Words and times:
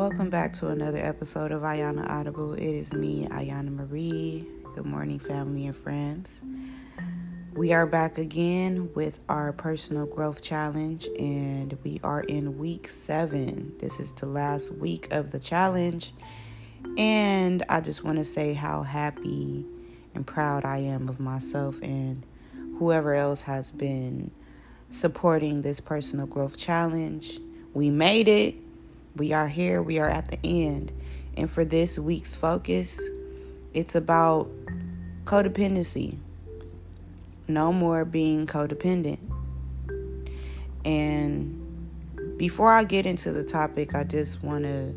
Welcome 0.00 0.30
back 0.30 0.54
to 0.54 0.68
another 0.68 0.96
episode 0.96 1.52
of 1.52 1.60
Ayana 1.60 2.08
Audible. 2.08 2.54
It 2.54 2.62
is 2.62 2.94
me, 2.94 3.26
Ayana 3.26 3.68
Marie. 3.68 4.46
Good 4.74 4.86
morning, 4.86 5.18
family 5.18 5.66
and 5.66 5.76
friends. 5.76 6.42
We 7.52 7.74
are 7.74 7.86
back 7.86 8.16
again 8.16 8.88
with 8.94 9.20
our 9.28 9.52
personal 9.52 10.06
growth 10.06 10.40
challenge, 10.40 11.06
and 11.18 11.76
we 11.84 12.00
are 12.02 12.22
in 12.22 12.56
week 12.56 12.88
seven. 12.88 13.74
This 13.78 14.00
is 14.00 14.14
the 14.14 14.24
last 14.24 14.72
week 14.72 15.12
of 15.12 15.32
the 15.32 15.38
challenge, 15.38 16.14
and 16.96 17.62
I 17.68 17.82
just 17.82 18.02
want 18.02 18.16
to 18.16 18.24
say 18.24 18.54
how 18.54 18.82
happy 18.82 19.66
and 20.14 20.26
proud 20.26 20.64
I 20.64 20.78
am 20.78 21.10
of 21.10 21.20
myself 21.20 21.78
and 21.82 22.24
whoever 22.78 23.12
else 23.12 23.42
has 23.42 23.70
been 23.70 24.30
supporting 24.88 25.60
this 25.60 25.78
personal 25.78 26.26
growth 26.26 26.56
challenge. 26.56 27.38
We 27.74 27.90
made 27.90 28.28
it 28.28 28.54
we 29.16 29.32
are 29.32 29.48
here, 29.48 29.82
we 29.82 29.98
are 29.98 30.08
at 30.08 30.28
the 30.28 30.38
end. 30.44 30.92
And 31.36 31.50
for 31.50 31.64
this 31.64 31.98
week's 31.98 32.36
focus, 32.36 33.00
it's 33.72 33.94
about 33.94 34.50
codependency. 35.24 36.18
No 37.48 37.72
more 37.72 38.04
being 38.04 38.46
codependent. 38.46 39.18
And 40.84 41.56
before 42.36 42.72
I 42.72 42.84
get 42.84 43.06
into 43.06 43.32
the 43.32 43.44
topic, 43.44 43.94
I 43.94 44.04
just 44.04 44.42
want 44.42 44.64
to 44.64 44.94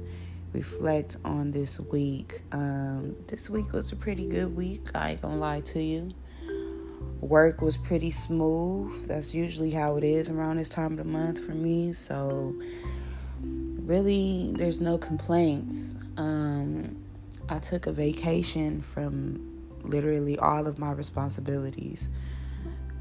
reflect 0.53 1.17
on 1.25 1.51
this 1.51 1.79
week. 1.79 2.41
Um, 2.51 3.15
this 3.27 3.49
week 3.49 3.73
was 3.73 3.91
a 3.91 3.95
pretty 3.95 4.27
good 4.27 4.55
week, 4.55 4.87
I 4.95 5.11
ain't 5.11 5.21
gonna 5.21 5.37
lie 5.37 5.61
to 5.61 5.81
you. 5.81 6.11
Work 7.21 7.61
was 7.61 7.77
pretty 7.77 8.11
smooth. 8.11 9.07
That's 9.07 9.33
usually 9.33 9.71
how 9.71 9.97
it 9.97 10.03
is 10.03 10.29
around 10.29 10.57
this 10.57 10.69
time 10.69 10.91
of 10.91 10.97
the 10.97 11.03
month 11.05 11.39
for 11.39 11.53
me. 11.53 11.93
So 11.93 12.53
really, 13.85 14.53
there's 14.55 14.81
no 14.81 14.97
complaints. 14.97 15.95
Um, 16.17 16.95
I 17.49 17.59
took 17.59 17.87
a 17.87 17.91
vacation 17.91 18.81
from 18.81 19.53
literally 19.83 20.37
all 20.39 20.67
of 20.67 20.79
my 20.79 20.91
responsibilities. 20.93 22.09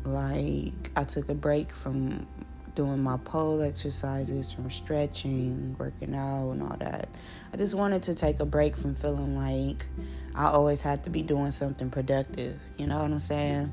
Like, 0.05 0.91
I 0.97 1.05
took 1.05 1.29
a 1.29 1.35
break 1.35 1.73
from 1.73 2.27
doing 2.75 3.03
my 3.03 3.19
pole 3.19 3.63
exercises, 3.63 4.53
from 4.53 4.71
stretching, 4.71 5.77
working 5.79 6.15
out, 6.15 6.51
and 6.51 6.63
all 6.63 6.77
that. 6.79 7.09
I 7.53 7.57
just 7.57 7.75
wanted 7.75 8.03
to 8.05 8.15
take 8.15 8.41
a 8.41 8.47
break 8.47 8.77
from 8.77 8.95
feeling 8.95 9.37
like 9.37 9.87
I 10.35 10.47
always 10.47 10.83
had 10.83 11.05
to 11.05 11.11
be 11.11 11.23
doing 11.23 11.51
something 11.51 11.91
productive. 11.91 12.59
You 12.79 12.87
know 12.87 12.99
what 12.99 13.11
I'm 13.11 13.21
saying? 13.21 13.73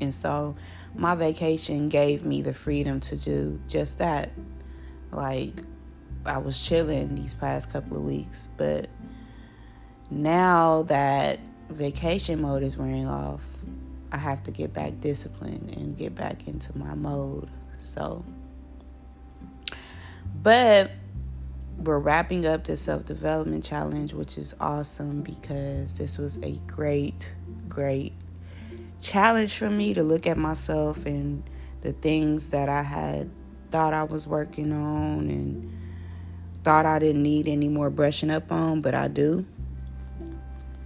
And 0.00 0.14
so, 0.14 0.56
my 0.94 1.14
vacation 1.14 1.88
gave 1.88 2.24
me 2.24 2.42
the 2.42 2.54
freedom 2.54 3.00
to 3.00 3.16
do 3.16 3.60
just 3.68 3.98
that. 3.98 4.30
Like, 5.10 5.62
I 6.24 6.38
was 6.38 6.60
chilling 6.60 7.14
these 7.14 7.34
past 7.34 7.72
couple 7.72 7.96
of 7.96 8.04
weeks, 8.04 8.48
but 8.56 8.88
now 10.10 10.82
that 10.84 11.40
vacation 11.70 12.42
mode 12.42 12.62
is 12.62 12.76
wearing 12.76 13.06
off, 13.06 13.44
I 14.12 14.18
have 14.18 14.42
to 14.44 14.50
get 14.50 14.72
back 14.72 15.00
disciplined 15.00 15.74
and 15.76 15.96
get 15.96 16.14
back 16.14 16.46
into 16.46 16.76
my 16.76 16.94
mode. 16.94 17.48
So, 17.78 18.24
but 20.42 20.90
we're 21.78 21.98
wrapping 21.98 22.44
up 22.44 22.64
the 22.64 22.76
self 22.76 23.06
development 23.06 23.64
challenge, 23.64 24.12
which 24.12 24.36
is 24.36 24.54
awesome 24.60 25.22
because 25.22 25.96
this 25.96 26.18
was 26.18 26.38
a 26.42 26.52
great, 26.66 27.34
great 27.68 28.12
challenge 29.00 29.56
for 29.56 29.70
me 29.70 29.94
to 29.94 30.02
look 30.02 30.26
at 30.26 30.36
myself 30.36 31.06
and 31.06 31.42
the 31.80 31.92
things 31.94 32.50
that 32.50 32.68
I 32.68 32.82
had 32.82 33.30
thought 33.70 33.94
I 33.94 34.02
was 34.02 34.28
working 34.28 34.72
on 34.72 35.30
and 35.30 35.79
thought 36.64 36.86
I 36.86 36.98
didn't 36.98 37.22
need 37.22 37.48
any 37.48 37.68
more 37.68 37.90
brushing 37.90 38.30
up 38.30 38.50
on, 38.52 38.80
but 38.80 38.94
I 38.94 39.08
do. 39.08 39.46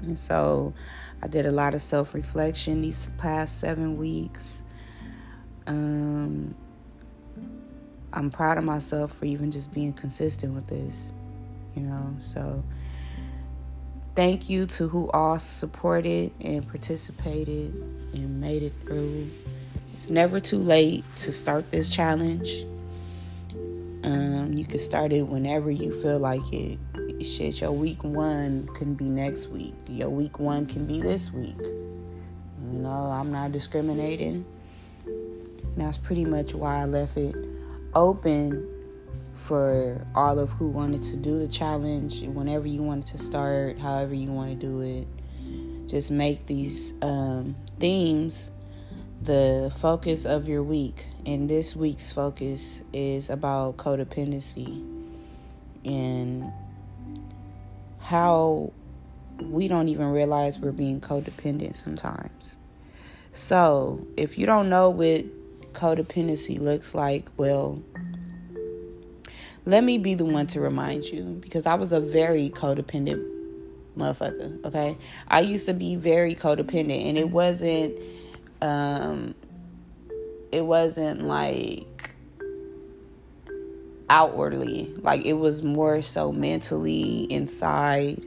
And 0.03 0.17
so 0.17 0.75
I 1.23 1.27
did 1.27 1.47
a 1.47 1.51
lot 1.51 1.75
of 1.75 1.83
self 1.83 2.15
reflection 2.15 2.83
these 2.83 3.09
past 3.19 3.61
seven 3.61 3.97
weeks. 3.97 4.63
Um, 5.67 6.55
I'm 8.13 8.31
proud 8.31 8.59
of 8.59 8.65
myself 8.65 9.13
for 9.13 9.25
even 9.25 9.51
just 9.51 9.73
being 9.73 9.93
consistent 9.93 10.55
with 10.55 10.67
this, 10.67 11.13
you 11.75 11.83
know. 11.83 12.15
So 12.21 12.63
thank 14.15 14.49
you 14.49 14.67
to 14.67 14.87
who 14.89 15.11
all 15.11 15.39
supported 15.39 16.33
and 16.41 16.69
participated 16.69 17.73
and 18.13 18.41
made 18.41 18.63
it 18.63 18.75
through. 18.83 19.31
It's 19.95 20.11
never 20.11 20.39
too 20.41 20.59
late 20.59 21.05
to 21.17 21.33
start 21.33 21.71
this 21.71 21.95
challenge. 21.95 22.65
Um, 24.05 24.53
you 24.53 24.67
can 24.67 24.79
start 24.79 25.13
it 25.13 25.23
whenever 25.23 25.71
you 25.71 25.95
feel 25.95 26.19
like 26.19 26.53
it. 26.53 26.79
Shit, 27.25 27.63
your 27.63 27.73
week 27.73 28.05
one 28.05 28.67
can 28.75 28.95
be 28.95 29.05
next 29.05 29.49
week. 29.49 29.75
Your 29.89 30.11
week 30.11 30.39
one 30.39 30.67
can 30.67 30.85
be 30.85 31.01
this 31.01 31.33
week. 31.33 31.57
No, 32.61 32.91
I'm 32.91 33.33
not 33.33 33.53
discriminating. 33.53 34.45
that's 35.77 35.97
pretty 35.97 36.27
much 36.27 36.55
why 36.55 36.83
I 36.83 36.85
left 36.85 37.17
it 37.17 37.35
open 37.95 38.69
for 39.35 40.07
all 40.15 40.39
of 40.39 40.51
who 40.51 40.69
wanted 40.69 41.03
to 41.05 41.17
do 41.17 41.39
the 41.39 41.49
challenge. 41.49 42.23
Whenever 42.23 42.67
you 42.67 42.83
wanted 42.83 43.07
to 43.07 43.19
start, 43.19 43.79
however 43.79 44.15
you 44.15 44.31
want 44.31 44.51
to 44.51 44.67
do 44.67 44.81
it, 44.83 45.07
just 45.89 46.11
make 46.11 46.45
these 46.47 46.93
um, 47.01 47.57
themes 47.79 48.51
the 49.25 49.73
focus 49.79 50.25
of 50.25 50.49
your 50.49 50.63
week. 50.63 51.07
And 51.27 51.49
this 51.49 51.75
week's 51.75 52.13
focus 52.13 52.83
is 52.93 53.31
about 53.31 53.79
codependency 53.79 54.85
and 55.85 56.53
how 58.01 58.73
we 59.41 59.67
don't 59.67 59.89
even 59.89 60.11
realize 60.11 60.59
we're 60.59 60.73
being 60.73 61.01
codependent 61.01 61.77
sometimes. 61.77 62.59
So, 63.33 64.07
if 64.17 64.39
you 64.39 64.47
don't 64.47 64.69
know 64.69 64.91
what 64.91 65.25
codependency 65.73 66.61
looks 66.61 66.95
like, 66.95 67.29
well, 67.37 67.83
let 69.65 69.83
me 69.83 69.99
be 69.99 70.15
the 70.15 70.27
one 70.27 70.47
to 70.49 70.61
remind 70.61 71.05
you 71.05 71.39
because 71.41 71.67
I 71.67 71.75
was 71.75 71.93
a 71.93 72.01
very 72.01 72.51
codependent 72.51 73.27
motherfucker, 73.97 74.63
okay? 74.67 74.99
I 75.29 75.41
used 75.41 75.67
to 75.67 75.75
be 75.75 75.97
very 75.97 76.35
codependent 76.35 77.09
and 77.09 77.17
it 77.17 77.31
wasn't 77.31 77.99
um 78.65 79.35
it 80.51 80.65
wasn't 80.65 81.23
like 81.23 82.15
outwardly. 84.09 84.95
Like 84.97 85.27
it 85.27 85.35
was 85.35 85.63
more 85.63 86.01
so 86.03 86.33
mentally 86.33 87.25
inside. 87.25 88.23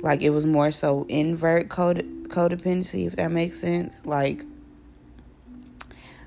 Like 0.00 0.22
it 0.22 0.30
was 0.30 0.46
more 0.46 0.70
so 0.70 1.04
invert 1.08 1.68
code 1.68 2.06
codependency 2.28 3.06
if 3.06 3.16
that 3.16 3.30
makes 3.30 3.58
sense. 3.58 4.04
Like 4.06 4.44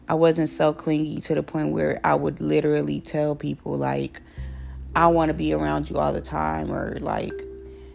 I 0.10 0.14
wasn't 0.14 0.50
so 0.50 0.74
clingy 0.74 1.20
to 1.22 1.36
the 1.36 1.44
point 1.44 1.72
where 1.72 2.00
I 2.04 2.16
would 2.16 2.42
literally 2.42 3.00
tell 3.00 3.36
people 3.36 3.78
like 3.78 4.22
I 4.96 5.08
want 5.08 5.30
to 5.30 5.34
be 5.34 5.54
around 5.54 5.90
you 5.90 5.98
all 5.98 6.14
the 6.14 6.22
time 6.22 6.72
or 6.72 6.98
like 7.00 7.42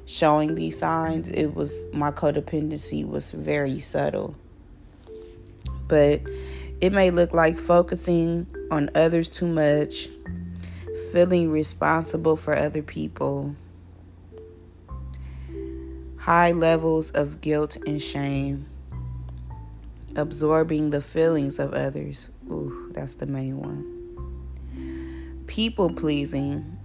showing 0.07 0.55
these 0.55 0.79
signs. 0.79 1.29
It 1.31 1.55
was 1.55 1.87
my 1.93 2.11
codependency 2.11 3.07
was 3.07 3.33
very 3.33 3.81
subtle 3.81 4.37
but 5.93 6.23
it 6.81 6.91
may 6.91 7.11
look 7.11 7.35
like 7.35 7.59
focusing 7.59 8.47
on 8.71 8.89
others 8.95 9.29
too 9.29 9.47
much, 9.47 10.09
feeling 11.13 11.51
responsible 11.51 12.35
for 12.35 12.57
other 12.57 12.81
people, 12.81 13.55
high 16.17 16.53
levels 16.53 17.11
of 17.11 17.43
guilt 17.43 17.77
and 17.87 18.01
shame, 18.01 18.65
absorbing 20.17 20.89
the 20.89 21.03
feelings 21.03 21.59
of 21.59 21.75
others. 21.75 22.31
Ooh, 22.51 22.91
that's 22.95 23.17
the 23.17 23.27
main 23.27 23.59
one. 23.59 25.45
People 25.47 25.91
pleasing, 25.93 26.79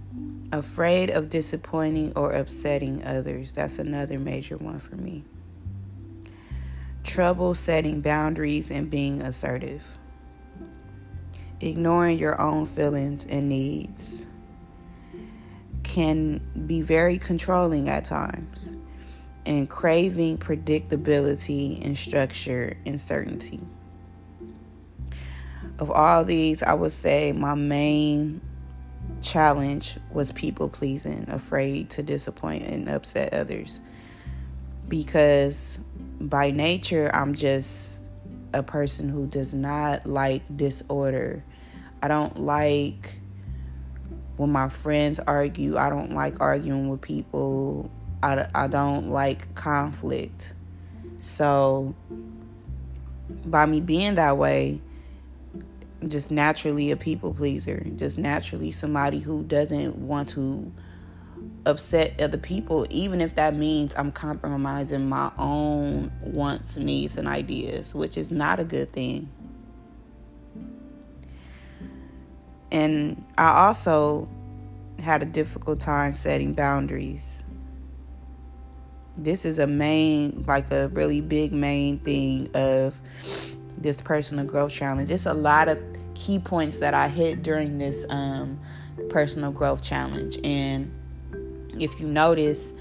afraid 0.52 1.08
of 1.08 1.30
disappointing 1.30 2.12
or 2.14 2.32
upsetting 2.32 3.02
others. 3.04 3.54
That's 3.54 3.78
another 3.78 4.18
major 4.18 4.58
one 4.58 4.80
for 4.80 4.96
me 4.96 5.24
trouble 7.08 7.54
setting 7.54 8.02
boundaries 8.02 8.70
and 8.70 8.90
being 8.90 9.22
assertive, 9.22 9.98
ignoring 11.60 12.18
your 12.18 12.38
own 12.40 12.66
feelings 12.66 13.24
and 13.24 13.48
needs 13.48 14.26
can 15.82 16.40
be 16.66 16.82
very 16.82 17.16
controlling 17.16 17.88
at 17.88 18.04
times, 18.04 18.76
and 19.46 19.70
craving 19.70 20.36
predictability 20.36 21.82
and 21.82 21.96
structure 21.96 22.76
and 22.84 23.00
certainty. 23.00 23.60
Of 25.78 25.90
all 25.90 26.24
these, 26.24 26.62
I 26.62 26.74
would 26.74 26.92
say 26.92 27.32
my 27.32 27.54
main 27.54 28.42
challenge 29.22 29.96
was 30.12 30.30
people 30.32 30.68
pleasing, 30.68 31.24
afraid 31.28 31.88
to 31.90 32.02
disappoint 32.02 32.64
and 32.64 32.88
upset 32.90 33.32
others. 33.32 33.80
Because 34.88 35.78
by 36.20 36.50
nature, 36.50 37.10
I'm 37.12 37.34
just 37.34 38.10
a 38.52 38.62
person 38.62 39.08
who 39.08 39.26
does 39.26 39.54
not 39.54 40.06
like 40.06 40.42
disorder. 40.56 41.44
I 42.02 42.08
don't 42.08 42.38
like 42.38 43.18
when 44.36 44.50
my 44.50 44.68
friends 44.68 45.18
argue, 45.20 45.76
I 45.76 45.90
don't 45.90 46.12
like 46.12 46.40
arguing 46.40 46.88
with 46.88 47.00
people. 47.00 47.90
I, 48.22 48.46
I 48.54 48.68
don't 48.68 49.08
like 49.08 49.54
conflict. 49.54 50.54
So, 51.18 51.94
by 53.44 53.66
me 53.66 53.80
being 53.80 54.14
that 54.14 54.38
way, 54.38 54.80
just 56.06 56.30
naturally 56.30 56.92
a 56.92 56.96
people 56.96 57.34
pleaser, 57.34 57.84
just 57.96 58.18
naturally 58.18 58.70
somebody 58.70 59.18
who 59.18 59.42
doesn't 59.42 59.96
want 59.96 60.28
to 60.30 60.72
upset 61.68 62.20
other 62.20 62.38
people, 62.38 62.86
even 62.88 63.20
if 63.20 63.34
that 63.34 63.54
means 63.54 63.94
I'm 63.96 64.10
compromising 64.10 65.08
my 65.08 65.30
own 65.38 66.10
wants, 66.22 66.78
needs, 66.78 67.18
and 67.18 67.28
ideas, 67.28 67.94
which 67.94 68.16
is 68.16 68.30
not 68.30 68.58
a 68.58 68.64
good 68.64 68.90
thing. 68.92 69.30
And 72.72 73.24
I 73.36 73.66
also 73.66 74.28
had 74.98 75.22
a 75.22 75.26
difficult 75.26 75.78
time 75.78 76.12
setting 76.14 76.54
boundaries. 76.54 77.44
This 79.16 79.44
is 79.44 79.58
a 79.58 79.66
main, 79.66 80.44
like 80.46 80.70
a 80.70 80.88
really 80.88 81.20
big 81.20 81.52
main 81.52 81.98
thing 81.98 82.48
of 82.54 83.00
this 83.76 84.00
personal 84.00 84.44
growth 84.44 84.72
challenge. 84.72 85.10
It's 85.10 85.26
a 85.26 85.34
lot 85.34 85.68
of 85.68 85.78
key 86.14 86.38
points 86.38 86.78
that 86.78 86.94
I 86.94 87.08
hit 87.08 87.42
during 87.42 87.78
this 87.78 88.06
um, 88.08 88.58
personal 89.08 89.50
growth 89.50 89.82
challenge. 89.82 90.38
And 90.44 90.92
if 91.80 92.00
you 92.00 92.08
notice, 92.08 92.72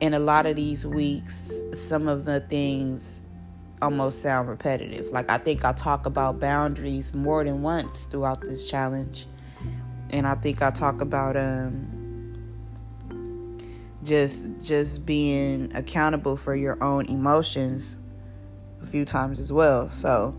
in 0.00 0.14
a 0.14 0.18
lot 0.18 0.46
of 0.46 0.56
these 0.56 0.86
weeks, 0.86 1.62
some 1.72 2.08
of 2.08 2.24
the 2.24 2.40
things 2.40 3.22
almost 3.82 4.22
sound 4.22 4.48
repetitive. 4.48 5.08
Like 5.08 5.30
I 5.30 5.38
think 5.38 5.64
I 5.64 5.72
talk 5.72 6.06
about 6.06 6.40
boundaries 6.40 7.14
more 7.14 7.44
than 7.44 7.62
once 7.62 8.06
throughout 8.06 8.40
this 8.40 8.70
challenge. 8.70 9.26
And 10.10 10.26
I 10.26 10.34
think 10.34 10.62
I 10.62 10.70
talk 10.70 11.00
about 11.00 11.36
um 11.36 11.96
just 14.02 14.48
just 14.62 15.04
being 15.06 15.74
accountable 15.74 16.36
for 16.36 16.54
your 16.56 16.82
own 16.82 17.06
emotions 17.06 17.98
a 18.82 18.86
few 18.86 19.04
times 19.04 19.38
as 19.38 19.52
well. 19.52 19.88
So 19.88 20.38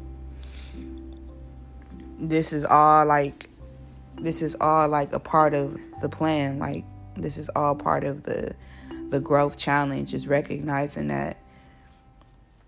this 2.19 2.53
is 2.53 2.65
all 2.65 3.05
like 3.05 3.47
this 4.19 4.41
is 4.41 4.55
all 4.59 4.87
like 4.87 5.13
a 5.13 5.19
part 5.19 5.53
of 5.53 5.77
the 6.01 6.09
plan. 6.09 6.59
Like 6.59 6.85
this 7.21 7.37
is 7.37 7.49
all 7.55 7.75
part 7.75 8.03
of 8.03 8.23
the 8.23 8.55
the 9.09 9.19
growth 9.19 9.57
challenge 9.57 10.13
is 10.13 10.27
recognizing 10.27 11.09
that 11.09 11.37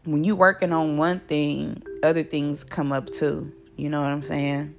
when 0.04 0.24
you're 0.24 0.36
working 0.36 0.74
on 0.74 0.98
one 0.98 1.22
thing, 1.22 1.82
other 2.04 2.24
things 2.24 2.64
come 2.64 2.92
up 2.92 3.10
too. 3.10 3.52
You 3.78 3.90
know 3.90 4.02
what 4.02 4.12
I'm 4.12 4.22
saying? 4.22 4.76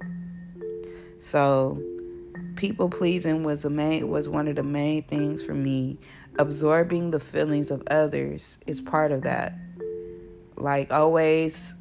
So 1.17 1.81
people 2.55 2.89
pleasing 2.89 3.43
was 3.43 3.65
a 3.65 3.69
main 3.69 4.07
was 4.07 4.29
one 4.29 4.47
of 4.47 4.55
the 4.55 4.63
main 4.63 5.03
things 5.03 5.45
for 5.45 5.55
me. 5.55 5.97
Absorbing 6.37 7.11
the 7.11 7.19
feelings 7.19 7.71
of 7.71 7.81
others 7.89 8.59
is 8.67 8.81
part 8.81 9.11
of 9.11 9.23
that. 9.23 9.53
Like 10.57 10.93
always 10.93 11.75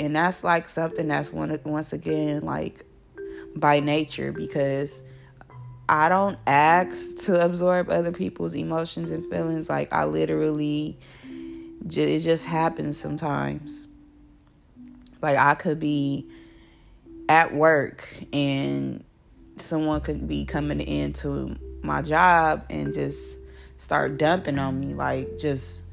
and 0.00 0.14
that's 0.14 0.44
like 0.44 0.68
something 0.68 1.08
that's 1.08 1.32
one 1.32 1.56
once 1.64 1.92
again 1.92 2.42
like 2.42 2.84
by 3.56 3.80
nature 3.80 4.32
because 4.32 5.02
I 5.88 6.08
don't 6.10 6.38
ask 6.46 7.16
to 7.26 7.42
absorb 7.42 7.88
other 7.88 8.12
people's 8.12 8.54
emotions 8.54 9.10
and 9.10 9.24
feelings. 9.24 9.70
Like 9.70 9.92
I 9.92 10.04
literally, 10.04 10.98
it 11.82 12.18
just 12.20 12.46
happens 12.46 12.98
sometimes. 12.98 13.88
Like 15.22 15.38
I 15.38 15.54
could 15.54 15.78
be 15.78 16.26
at 17.28 17.54
work 17.54 18.08
and 18.32 19.02
someone 19.56 20.00
could 20.00 20.28
be 20.28 20.44
coming 20.44 20.80
into 20.80 21.56
my 21.82 22.02
job 22.02 22.64
and 22.68 22.92
just 22.92 23.38
start 23.78 24.18
dumping 24.18 24.58
on 24.58 24.78
me, 24.78 24.94
like 24.94 25.38
just 25.38 25.84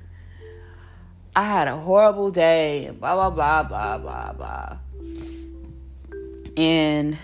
I 1.36 1.44
had 1.44 1.68
a 1.68 1.76
horrible 1.76 2.32
day 2.32 2.92
blah 3.00 3.14
blah 3.14 3.30
blah 3.30 3.64
blah 3.64 3.98
blah 3.98 4.34
blah. 4.34 4.78
And 6.58 7.18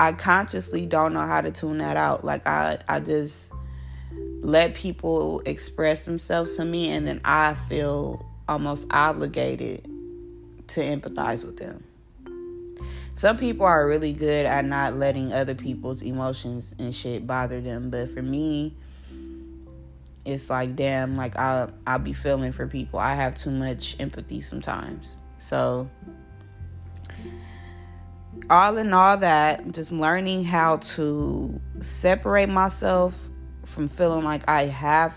I 0.00 0.12
consciously 0.12 0.86
don't 0.86 1.12
know 1.12 1.26
how 1.26 1.42
to 1.42 1.52
tune 1.52 1.76
that 1.78 1.98
out. 1.98 2.24
Like 2.24 2.46
I 2.48 2.78
I 2.88 3.00
just 3.00 3.52
let 4.40 4.74
people 4.74 5.42
express 5.44 6.06
themselves 6.06 6.56
to 6.56 6.64
me 6.64 6.88
and 6.88 7.06
then 7.06 7.20
I 7.22 7.52
feel 7.52 8.24
almost 8.48 8.86
obligated 8.90 9.84
to 10.68 10.80
empathize 10.80 11.44
with 11.44 11.58
them. 11.58 11.84
Some 13.12 13.36
people 13.36 13.66
are 13.66 13.86
really 13.86 14.14
good 14.14 14.46
at 14.46 14.64
not 14.64 14.96
letting 14.96 15.34
other 15.34 15.54
people's 15.54 16.00
emotions 16.00 16.74
and 16.78 16.94
shit 16.94 17.26
bother 17.26 17.60
them, 17.60 17.90
but 17.90 18.08
for 18.08 18.22
me, 18.22 18.74
it's 20.24 20.48
like 20.48 20.76
damn, 20.76 21.18
like 21.18 21.36
I 21.36 21.70
I'll 21.86 21.98
be 21.98 22.14
feeling 22.14 22.52
for 22.52 22.66
people. 22.66 22.98
I 22.98 23.14
have 23.16 23.34
too 23.34 23.50
much 23.50 23.96
empathy 24.00 24.40
sometimes. 24.40 25.18
So 25.36 25.90
all 28.50 28.76
in 28.76 28.92
all 28.92 29.16
that 29.16 29.72
just 29.72 29.92
learning 29.92 30.44
how 30.44 30.76
to 30.78 31.60
separate 31.80 32.48
myself 32.48 33.30
from 33.64 33.88
feeling 33.88 34.24
like 34.24 34.46
i 34.48 34.64
have 34.64 35.16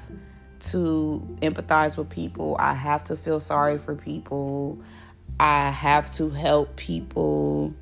to 0.60 1.22
empathize 1.42 1.98
with 1.98 2.10
people 2.10 2.56
i 2.60 2.74
have 2.74 3.04
to 3.04 3.16
feel 3.16 3.40
sorry 3.40 3.78
for 3.78 3.96
people 3.96 4.80
i 5.40 5.70
have 5.72 6.12
to 6.12 6.30
help 6.30 6.76
people 6.76 7.74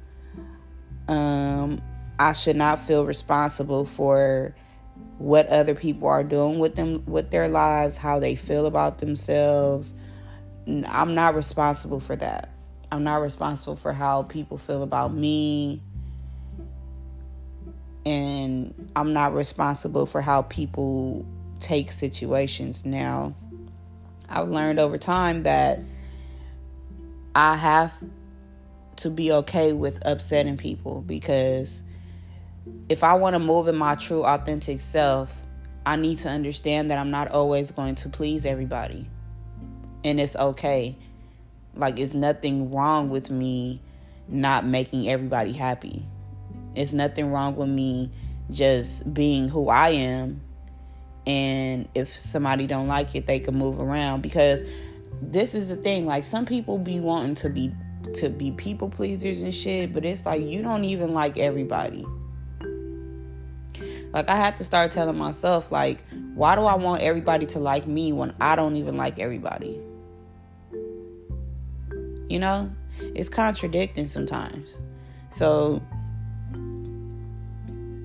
um 1.09 1.81
i 2.17 2.31
should 2.31 2.55
not 2.55 2.79
feel 2.79 3.05
responsible 3.05 3.85
for 3.85 4.55
what 5.17 5.45
other 5.47 5.75
people 5.75 6.07
are 6.07 6.23
doing 6.23 6.57
with 6.57 6.75
them 6.75 7.03
with 7.05 7.29
their 7.29 7.47
lives 7.47 7.95
how 7.95 8.19
they 8.19 8.35
feel 8.35 8.65
about 8.65 8.97
themselves. 8.97 9.93
I'm 10.67 11.13
not 11.13 11.35
responsible 11.35 11.99
for 11.99 12.15
that 12.15 12.49
I'm 12.91 13.03
not 13.03 13.21
responsible 13.21 13.75
for 13.75 13.93
how 13.93 14.23
people 14.23 14.57
feel 14.57 14.83
about 14.83 15.11
mm-hmm. 15.11 15.21
me. 15.21 15.81
And 18.05 18.91
I'm 18.95 19.13
not 19.13 19.33
responsible 19.33 20.05
for 20.05 20.21
how 20.21 20.41
people 20.43 21.25
take 21.59 21.91
situations. 21.91 22.83
Now, 22.85 23.35
I've 24.27 24.49
learned 24.49 24.79
over 24.79 24.97
time 24.97 25.43
that 25.43 25.81
I 27.35 27.55
have 27.55 27.93
to 28.97 29.09
be 29.09 29.31
okay 29.31 29.71
with 29.71 30.01
upsetting 30.05 30.57
people 30.57 31.01
because 31.01 31.83
if 32.89 33.03
I 33.03 33.13
want 33.13 33.35
to 33.35 33.39
move 33.39 33.67
in 33.67 33.75
my 33.75 33.95
true, 33.95 34.23
authentic 34.23 34.81
self, 34.81 35.45
I 35.85 35.95
need 35.95 36.19
to 36.19 36.29
understand 36.29 36.91
that 36.91 36.99
I'm 36.99 37.11
not 37.11 37.29
always 37.29 37.71
going 37.71 37.95
to 37.95 38.09
please 38.09 38.45
everybody. 38.45 39.07
And 40.03 40.19
it's 40.19 40.35
okay. 40.35 40.97
Like, 41.75 41.99
it's 41.99 42.13
nothing 42.13 42.71
wrong 42.71 43.09
with 43.09 43.29
me 43.29 43.81
not 44.27 44.65
making 44.65 45.09
everybody 45.09 45.51
happy. 45.51 46.05
It's 46.75 46.93
nothing 46.93 47.31
wrong 47.31 47.55
with 47.55 47.69
me 47.69 48.11
just 48.49 49.13
being 49.13 49.47
who 49.47 49.69
I 49.69 49.89
am. 49.89 50.41
And 51.27 51.87
if 51.93 52.17
somebody 52.19 52.67
don't 52.67 52.87
like 52.87 53.15
it, 53.15 53.25
they 53.25 53.39
can 53.39 53.55
move 53.55 53.79
around 53.79 54.21
because 54.21 54.63
this 55.21 55.53
is 55.53 55.69
the 55.69 55.75
thing. 55.75 56.05
Like 56.05 56.23
some 56.23 56.45
people 56.45 56.77
be 56.77 56.99
wanting 56.99 57.35
to 57.35 57.49
be 57.49 57.71
to 58.15 58.29
be 58.29 58.51
people 58.51 58.89
pleasers 58.89 59.41
and 59.41 59.53
shit, 59.53 59.93
but 59.93 60.03
it's 60.03 60.25
like 60.25 60.41
you 60.41 60.63
don't 60.63 60.83
even 60.83 61.13
like 61.13 61.37
everybody. 61.37 62.05
Like 64.11 64.27
I 64.29 64.35
had 64.35 64.57
to 64.57 64.63
start 64.63 64.91
telling 64.91 65.17
myself 65.17 65.71
like, 65.71 66.03
why 66.33 66.55
do 66.55 66.63
I 66.63 66.75
want 66.75 67.01
everybody 67.01 67.45
to 67.47 67.59
like 67.59 67.85
me 67.85 68.11
when 68.11 68.33
I 68.41 68.55
don't 68.55 68.75
even 68.75 68.97
like 68.97 69.19
everybody? 69.19 69.79
You 72.31 72.39
know, 72.39 72.71
it's 73.13 73.27
contradicting 73.27 74.05
sometimes. 74.05 74.83
So, 75.31 75.81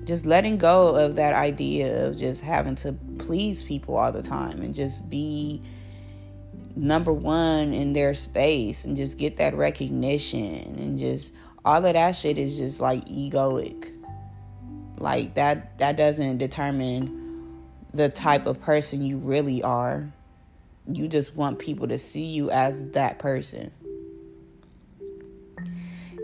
just 0.03 0.25
letting 0.25 0.57
go 0.57 0.97
of 0.97 1.15
that 1.15 1.33
idea 1.33 2.05
of 2.05 2.17
just 2.17 2.43
having 2.43 2.75
to 2.75 2.91
please 3.19 3.63
people 3.63 3.95
all 3.95 4.11
the 4.11 4.21
time 4.21 4.61
and 4.61 4.73
just 4.73 5.09
be 5.09 5.61
number 6.75 7.13
one 7.13 7.73
in 7.73 7.93
their 7.93 8.13
space 8.13 8.83
and 8.83 8.97
just 8.97 9.17
get 9.17 9.37
that 9.37 9.55
recognition 9.55 10.75
and 10.77 10.99
just 10.99 11.33
all 11.63 11.85
of 11.85 11.93
that 11.93 12.11
shit 12.11 12.37
is 12.37 12.57
just 12.57 12.81
like 12.81 13.05
egoic. 13.05 13.93
Like 14.97 15.35
that 15.35 15.77
that 15.77 15.95
doesn't 15.95 16.37
determine 16.37 17.55
the 17.93 18.09
type 18.09 18.45
of 18.45 18.59
person 18.59 19.01
you 19.01 19.19
really 19.19 19.63
are. 19.63 20.11
You 20.85 21.07
just 21.07 21.33
want 21.33 21.59
people 21.59 21.87
to 21.87 21.97
see 21.97 22.25
you 22.25 22.51
as 22.51 22.91
that 22.91 23.19
person 23.19 23.71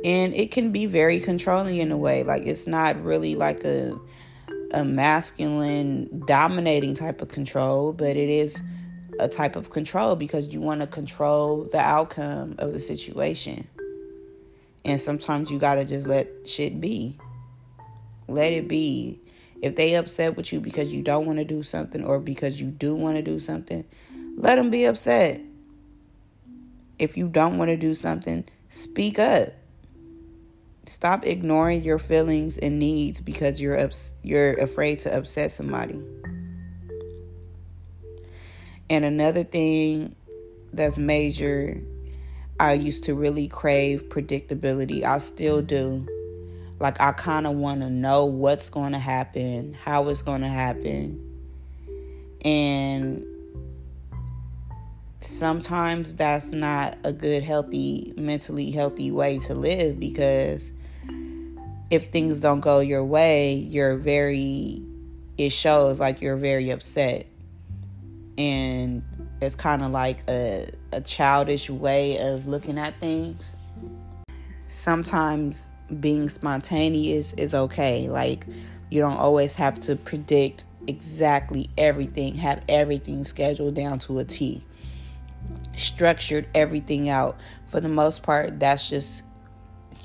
and 0.04 0.34
it 0.34 0.52
can 0.52 0.72
be 0.72 0.86
very 0.86 1.20
controlling 1.20 1.80
in 1.80 1.92
a 1.92 1.98
way 1.98 2.24
like 2.24 2.46
it's 2.46 2.68
not 2.68 3.02
really 3.04 3.36
like 3.36 3.64
a 3.64 3.98
a 4.74 4.84
masculine 4.84 6.24
dominating 6.26 6.94
type 6.94 7.22
of 7.22 7.28
control 7.30 7.94
but 7.94 8.18
it 8.18 8.30
is 8.30 8.64
a 9.20 9.28
type 9.28 9.56
of 9.56 9.70
control 9.70 10.16
because 10.16 10.54
you 10.54 10.60
want 10.60 10.82
to 10.82 10.88
control 10.88 11.66
the 11.66 11.80
outcome 11.80 12.56
of 12.58 12.74
the 12.74 12.80
situation 12.80 13.68
and 14.86 15.00
sometimes 15.00 15.52
you 15.52 15.60
got 15.60 15.76
to 15.76 15.86
just 15.86 16.08
let 16.08 16.28
shit 16.48 16.82
be 16.82 17.18
Let 18.28 18.54
it 18.54 18.68
be. 18.68 19.20
If 19.62 19.76
they 19.76 19.96
upset 19.96 20.36
with 20.36 20.52
you 20.52 20.60
because 20.60 20.94
you 20.94 21.02
don't 21.02 21.26
want 21.26 21.40
to 21.40 21.46
do 21.46 21.64
something 21.64 22.04
or 22.04 22.20
because 22.20 22.60
you 22.60 22.68
do 22.68 22.96
want 22.96 23.18
to 23.18 23.22
do 23.22 23.40
something, 23.40 23.86
let 24.36 24.56
them 24.56 24.70
be 24.70 24.86
upset. 24.86 25.42
If 27.00 27.18
you 27.18 27.30
don't 27.30 27.58
want 27.58 27.70
to 27.70 27.78
do 27.78 27.94
something, 27.94 28.46
speak 28.70 29.20
up. 29.20 29.54
Stop 30.94 31.26
ignoring 31.26 31.82
your 31.82 31.98
feelings 31.98 32.60
and 32.60 32.78
needs 32.78 33.20
because 33.20 33.60
you're 33.60 33.80
ups- 33.80 34.14
you're 34.22 34.54
afraid 34.54 35.00
to 35.00 35.18
upset 35.18 35.52
somebody. 35.52 36.00
And 38.92 39.04
another 39.04 39.44
thing 39.44 40.16
that's 40.72 41.00
major, 41.00 41.82
I 42.60 42.74
used 42.74 43.06
to 43.06 43.16
really 43.16 43.48
crave 43.48 44.08
predictability. 44.10 45.04
I 45.04 45.18
still 45.18 45.64
do. 45.64 46.08
Like 46.80 47.02
I 47.02 47.12
kind 47.14 47.48
of 47.48 47.56
want 47.56 47.82
to 47.82 47.90
know 47.90 48.26
what's 48.26 48.70
going 48.70 48.92
to 48.92 49.00
happen, 49.00 49.74
how 49.74 50.08
it's 50.10 50.22
going 50.22 50.42
to 50.42 50.48
happen. 50.48 51.20
And 52.46 53.26
sometimes 55.22 56.14
that's 56.14 56.54
not 56.54 56.98
a 57.04 57.12
good 57.12 57.42
healthy 57.42 58.14
mentally 58.16 58.70
healthy 58.70 59.10
way 59.10 59.40
to 59.40 59.56
live 59.56 60.00
because 60.00 60.72
if 61.94 62.08
things 62.08 62.42
don't 62.42 62.60
go 62.60 62.80
your 62.80 63.06
way 63.06 63.54
you're 63.54 63.96
very 63.96 64.82
it 65.38 65.52
shows 65.52 66.00
like 66.00 66.22
you're 66.22 66.38
very 66.38 66.70
upset. 66.70 67.26
And 68.38 69.04
it's 69.42 69.56
kind 69.56 69.84
of 69.84 69.92
like 69.92 70.20
a, 70.30 70.68
a 70.92 71.02
childish 71.02 71.70
way 71.70 72.18
of 72.20 72.48
looking 72.48 72.78
at 72.78 73.00
things. 73.00 73.58
Sometimes 74.68 75.72
being 76.00 76.30
spontaneous 76.30 77.34
is 77.34 77.54
okay. 77.54 78.08
Like 78.08 78.46
you 78.90 79.02
don't 79.02 79.18
always 79.18 79.56
have 79.56 79.80
to 79.82 79.96
predict 79.96 80.66
exactly 80.88 81.70
everything 81.78 82.36
have 82.36 82.62
everything 82.68 83.24
scheduled 83.24 83.74
down 83.74 83.98
to 83.98 84.20
a 84.20 84.26
t. 84.26 84.64
Structured 85.76 86.48
everything 86.54 87.10
out. 87.10 87.38
For 87.68 87.80
the 87.80 87.90
most 87.90 88.24
part, 88.24 88.60
that's 88.60 88.90
just 88.90 89.24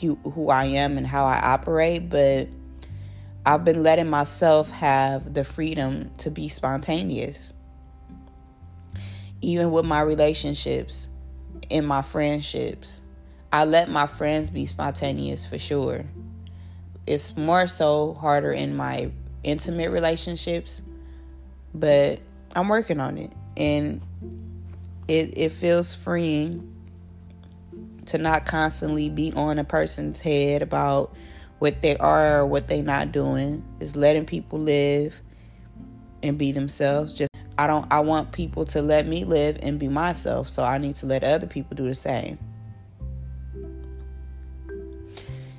who, 0.00 0.16
who 0.16 0.48
I 0.48 0.64
am 0.64 0.98
and 0.98 1.06
how 1.06 1.24
I 1.24 1.40
operate. 1.40 2.08
But 2.08 2.48
I've 3.44 3.64
been 3.64 3.82
letting 3.82 4.10
myself 4.10 4.70
have 4.70 5.34
the 5.34 5.44
freedom 5.44 6.10
to 6.18 6.30
be 6.30 6.48
spontaneous. 6.48 7.54
Even 9.40 9.70
with 9.70 9.84
my 9.84 10.00
relationships, 10.00 11.08
and 11.70 11.86
my 11.86 12.02
friendships, 12.02 13.02
I 13.52 13.64
let 13.64 13.88
my 13.88 14.06
friends 14.06 14.50
be 14.50 14.66
spontaneous 14.66 15.46
for 15.46 15.58
sure. 15.58 16.04
It's 17.06 17.36
more 17.36 17.66
so 17.66 18.14
harder 18.14 18.52
in 18.52 18.76
my 18.76 19.10
intimate 19.42 19.90
relationships, 19.90 20.82
but 21.74 22.20
I'm 22.54 22.68
working 22.68 23.00
on 23.00 23.18
it. 23.18 23.32
And 23.56 24.02
it, 25.06 25.36
it 25.38 25.52
feels 25.52 25.94
freeing 25.94 26.74
to 28.08 28.18
not 28.18 28.46
constantly 28.46 29.08
be 29.08 29.32
on 29.34 29.58
a 29.58 29.64
person's 29.64 30.20
head 30.20 30.62
about 30.62 31.14
what 31.58 31.82
they 31.82 31.96
are 31.96 32.40
or 32.40 32.46
what 32.46 32.68
they're 32.68 32.82
not 32.82 33.12
doing. 33.12 33.64
Is 33.80 33.96
letting 33.96 34.24
people 34.24 34.58
live 34.58 35.20
and 36.22 36.38
be 36.38 36.52
themselves. 36.52 37.14
Just 37.16 37.30
I 37.56 37.66
don't 37.66 37.86
I 37.90 38.00
want 38.00 38.32
people 38.32 38.64
to 38.66 38.82
let 38.82 39.06
me 39.06 39.24
live 39.24 39.58
and 39.62 39.78
be 39.78 39.88
myself, 39.88 40.48
so 40.48 40.62
I 40.62 40.78
need 40.78 40.96
to 40.96 41.06
let 41.06 41.24
other 41.24 41.46
people 41.46 41.76
do 41.76 41.86
the 41.86 41.94
same. 41.94 42.38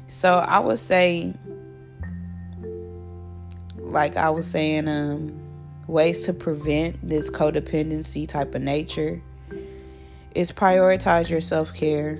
So 0.07 0.39
I 0.39 0.59
would 0.59 0.79
say 0.79 1.33
like 3.77 4.17
I 4.17 4.29
was 4.29 4.49
saying 4.49 4.87
um 4.87 5.39
ways 5.87 6.25
to 6.25 6.33
prevent 6.33 6.97
this 7.07 7.29
codependency 7.29 8.27
type 8.27 8.53
of 8.53 8.61
nature 8.61 9.21
is 10.35 10.51
prioritize 10.51 11.29
your 11.29 11.41
self 11.41 11.73
care. 11.73 12.19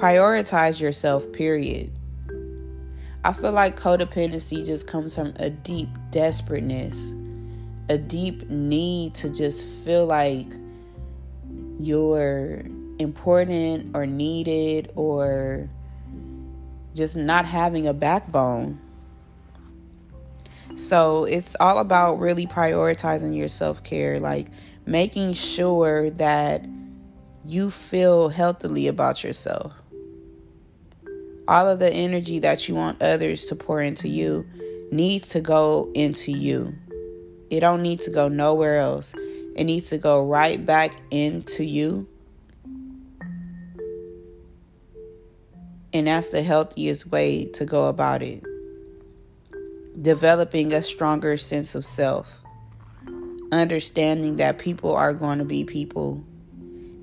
Prioritize 0.00 0.80
yourself, 0.80 1.30
period. 1.30 1.92
I 3.22 3.34
feel 3.34 3.52
like 3.52 3.78
codependency 3.78 4.64
just 4.64 4.86
comes 4.86 5.14
from 5.14 5.34
a 5.36 5.50
deep 5.50 5.90
desperateness, 6.10 7.14
a 7.90 7.98
deep 7.98 8.48
need 8.48 9.14
to 9.16 9.28
just 9.28 9.66
feel 9.66 10.06
like 10.06 10.46
you're 11.78 12.62
important 12.98 13.94
or 13.94 14.06
needed 14.06 14.90
or 14.96 15.68
just 16.94 17.14
not 17.14 17.44
having 17.44 17.86
a 17.86 17.92
backbone. 17.92 18.80
So 20.76 21.24
it's 21.24 21.54
all 21.60 21.76
about 21.76 22.20
really 22.20 22.46
prioritizing 22.46 23.36
your 23.36 23.48
self 23.48 23.84
care. 23.84 24.18
Like, 24.18 24.46
making 24.86 25.34
sure 25.34 26.08
that 26.08 26.64
you 27.44 27.68
feel 27.68 28.30
healthily 28.30 28.88
about 28.88 29.22
yourself. 29.22 29.74
All 31.50 31.68
of 31.68 31.80
the 31.80 31.92
energy 31.92 32.38
that 32.38 32.68
you 32.68 32.76
want 32.76 33.02
others 33.02 33.46
to 33.46 33.56
pour 33.56 33.82
into 33.82 34.06
you 34.06 34.46
needs 34.92 35.30
to 35.30 35.40
go 35.40 35.90
into 35.94 36.30
you. 36.30 36.76
It 37.50 37.58
don't 37.58 37.82
need 37.82 37.98
to 38.02 38.10
go 38.12 38.28
nowhere 38.28 38.78
else. 38.78 39.12
It 39.56 39.64
needs 39.64 39.88
to 39.88 39.98
go 39.98 40.24
right 40.24 40.64
back 40.64 40.92
into 41.10 41.64
you. 41.64 42.06
And 45.92 46.06
that's 46.06 46.28
the 46.28 46.44
healthiest 46.44 47.06
way 47.08 47.46
to 47.46 47.64
go 47.64 47.88
about 47.88 48.22
it. 48.22 48.44
Developing 50.00 50.72
a 50.72 50.80
stronger 50.80 51.36
sense 51.36 51.74
of 51.74 51.84
self 51.84 52.42
understanding 53.50 54.36
that 54.36 54.58
people 54.58 54.94
are 54.94 55.12
going 55.12 55.38
to 55.38 55.44
be 55.44 55.64
people 55.64 56.24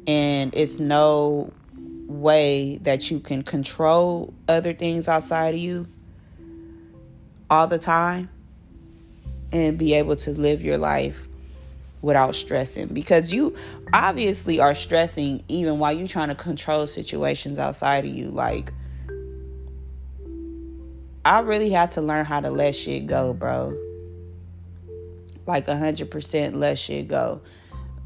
and 0.07 0.55
it's 0.55 0.79
no 0.79 1.51
way 2.07 2.79
that 2.81 3.11
you 3.11 3.19
can 3.19 3.43
control 3.43 4.33
other 4.47 4.73
things 4.73 5.07
outside 5.07 5.53
of 5.53 5.59
you 5.59 5.85
all 7.49 7.67
the 7.67 7.77
time 7.77 8.29
and 9.51 9.77
be 9.77 9.93
able 9.93 10.15
to 10.15 10.31
live 10.31 10.61
your 10.61 10.77
life 10.77 11.27
without 12.01 12.35
stressing. 12.35 12.87
Because 12.87 13.33
you 13.33 13.55
obviously 13.93 14.59
are 14.59 14.75
stressing 14.75 15.43
even 15.47 15.79
while 15.79 15.93
you're 15.93 16.07
trying 16.07 16.29
to 16.29 16.35
control 16.35 16.87
situations 16.87 17.59
outside 17.59 18.05
of 18.05 18.11
you. 18.11 18.29
Like 18.29 18.71
I 21.25 21.39
really 21.41 21.69
had 21.69 21.91
to 21.91 22.01
learn 22.01 22.25
how 22.25 22.39
to 22.39 22.49
let 22.49 22.75
shit 22.75 23.05
go, 23.07 23.33
bro. 23.33 23.77
Like 25.45 25.65
100% 25.65 26.55
let 26.55 26.77
shit 26.77 27.07
go. 27.07 27.41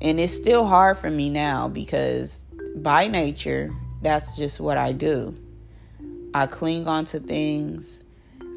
And 0.01 0.20
it's 0.20 0.34
still 0.34 0.65
hard 0.65 0.98
for 0.98 1.10
me 1.10 1.29
now 1.29 1.67
because 1.67 2.46
by 2.75 3.08
nature, 3.08 3.72
that's 4.01 4.38
just 4.38 4.60
what 4.60 4.77
I 4.77 4.91
do. 4.91 5.36
I 6.34 6.48
cling 6.48 6.88
on 6.88 7.05
to 7.05 7.20
things. 7.20 8.01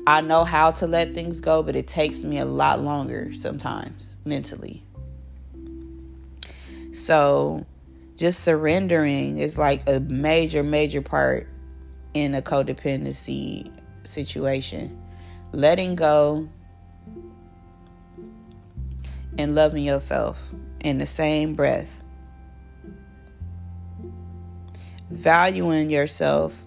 I 0.07 0.21
know 0.21 0.45
how 0.45 0.71
to 0.73 0.87
let 0.87 1.15
things 1.15 1.41
go, 1.41 1.63
but 1.63 1.77
it 1.77 1.89
takes 1.89 2.23
me 2.23 2.39
a 2.39 2.45
lot 2.45 2.81
longer 2.81 3.35
sometimes 3.35 4.19
mentally. 4.25 4.85
So, 6.93 7.67
just 8.17 8.41
surrendering 8.45 9.39
is 9.39 9.59
like 9.59 9.83
a 9.89 9.99
major, 10.01 10.63
major 10.63 11.03
part 11.03 11.49
in 12.13 12.35
a 12.35 12.43
codependency 12.43 13.69
situation. 14.05 14.97
Letting 15.53 15.97
go 15.97 16.49
and 19.37 19.55
loving 19.55 19.85
yourself 19.85 20.53
in 20.81 20.99
the 20.99 21.07
same 21.07 21.55
breath. 21.55 22.04
Valuing 25.11 25.91
yourself 25.91 26.65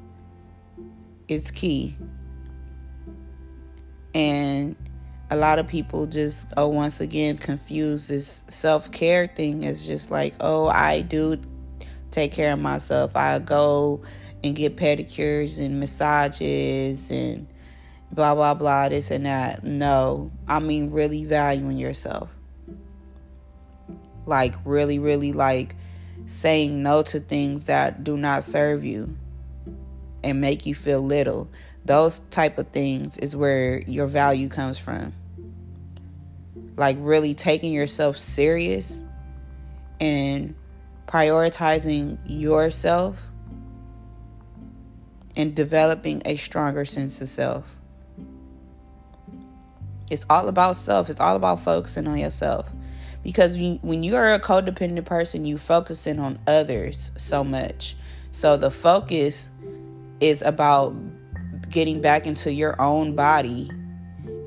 is 1.27 1.51
key. 1.51 1.95
And 4.13 4.75
a 5.29 5.35
lot 5.35 5.59
of 5.59 5.67
people 5.67 6.05
just 6.05 6.47
oh 6.55 6.67
once 6.67 7.01
again 7.01 7.37
confuse 7.37 8.07
this 8.07 8.43
self-care 8.47 9.27
thing 9.27 9.65
as 9.65 9.85
just 9.85 10.09
like 10.09 10.33
oh 10.39 10.67
I 10.67 11.01
do 11.01 11.37
take 12.11 12.31
care 12.31 12.53
of 12.53 12.59
myself. 12.59 13.15
I 13.15 13.39
go 13.39 14.01
and 14.43 14.55
get 14.55 14.77
pedicures 14.77 15.59
and 15.59 15.79
massages 15.79 17.09
and 17.11 17.47
blah 18.11 18.35
blah 18.35 18.53
blah 18.53 18.89
this 18.89 19.11
and 19.11 19.25
that. 19.25 19.63
No, 19.63 20.31
I 20.47 20.59
mean 20.59 20.91
really 20.91 21.25
valuing 21.25 21.77
yourself 21.77 22.29
like 24.27 24.53
really 24.65 24.99
really 24.99 25.31
like 25.31 25.73
saying 26.25 26.83
no 26.83 27.01
to 27.03 27.19
things 27.19 27.65
that 27.65 28.03
do 28.03 28.17
not 28.17 28.43
serve 28.43 28.83
you 28.83 29.15
and 30.23 30.41
make 30.41 30.65
you 30.65 30.75
feel 30.75 31.01
little 31.01 31.47
those 31.85 32.19
type 32.31 32.57
of 32.57 32.67
things 32.69 33.17
is 33.17 33.35
where 33.35 33.81
your 33.81 34.07
value 34.07 34.49
comes 34.49 34.77
from 34.77 35.13
like 36.75 36.97
really 36.99 37.33
taking 37.33 37.71
yourself 37.71 38.17
serious 38.17 39.03
and 39.99 40.53
prioritizing 41.07 42.17
yourself 42.25 43.21
and 45.35 45.55
developing 45.55 46.21
a 46.25 46.35
stronger 46.35 46.83
sense 46.83 47.21
of 47.21 47.29
self 47.29 47.77
It's 50.09 50.25
all 50.29 50.47
about 50.47 50.77
self. 50.77 51.09
It's 51.09 51.19
all 51.19 51.35
about 51.35 51.61
focusing 51.61 52.07
on 52.07 52.17
yourself. 52.17 52.69
Because 53.23 53.57
when 53.57 54.03
you 54.03 54.15
are 54.15 54.33
a 54.33 54.39
codependent 54.39 55.05
person, 55.05 55.45
you 55.45 55.57
focusing 55.57 56.19
on 56.19 56.39
others 56.47 57.11
so 57.17 57.43
much. 57.43 57.95
So 58.31 58.55
the 58.57 58.71
focus 58.71 59.49
is 60.19 60.41
about 60.41 60.95
getting 61.69 62.01
back 62.01 62.25
into 62.25 62.53
your 62.53 62.79
own 62.81 63.15
body 63.15 63.69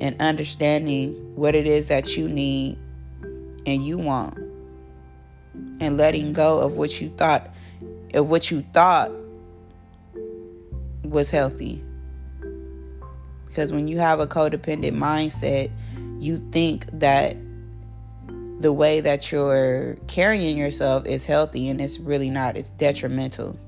and 0.00 0.20
understanding 0.20 1.12
what 1.36 1.54
it 1.54 1.66
is 1.66 1.88
that 1.88 2.16
you 2.16 2.28
need 2.28 2.78
and 3.66 3.84
you 3.84 3.98
want 3.98 4.36
and 5.80 5.96
letting 5.96 6.32
go 6.32 6.60
of 6.60 6.76
what 6.76 7.00
you 7.00 7.10
thought 7.16 7.54
of 8.14 8.30
what 8.30 8.50
you 8.50 8.62
thought 8.72 9.12
was 11.04 11.30
healthy 11.30 11.84
because 13.46 13.72
when 13.72 13.86
you 13.88 13.98
have 13.98 14.20
a 14.20 14.26
codependent 14.26 14.96
mindset 14.96 15.70
you 16.18 16.38
think 16.50 16.86
that 16.92 17.36
the 18.60 18.72
way 18.72 19.00
that 19.00 19.32
you're 19.32 19.96
carrying 20.06 20.56
yourself 20.56 21.06
is 21.06 21.26
healthy 21.26 21.68
and 21.68 21.80
it's 21.80 21.98
really 21.98 22.30
not 22.30 22.56
it's 22.56 22.70
detrimental 22.72 23.58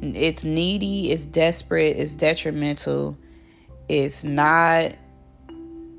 it's 0.00 0.42
needy 0.42 1.12
it's 1.12 1.26
desperate 1.26 1.96
it's 1.96 2.14
detrimental 2.14 3.16
it's 3.88 4.24
not 4.24 4.96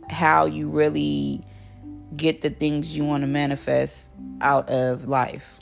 how 0.10 0.46
you 0.46 0.70
really 0.70 1.42
get 2.16 2.42
the 2.42 2.50
things 2.50 2.96
you 2.96 3.04
want 3.04 3.22
to 3.22 3.28
manifest 3.28 4.12
out 4.42 4.70
of 4.70 5.06
life. 5.06 5.60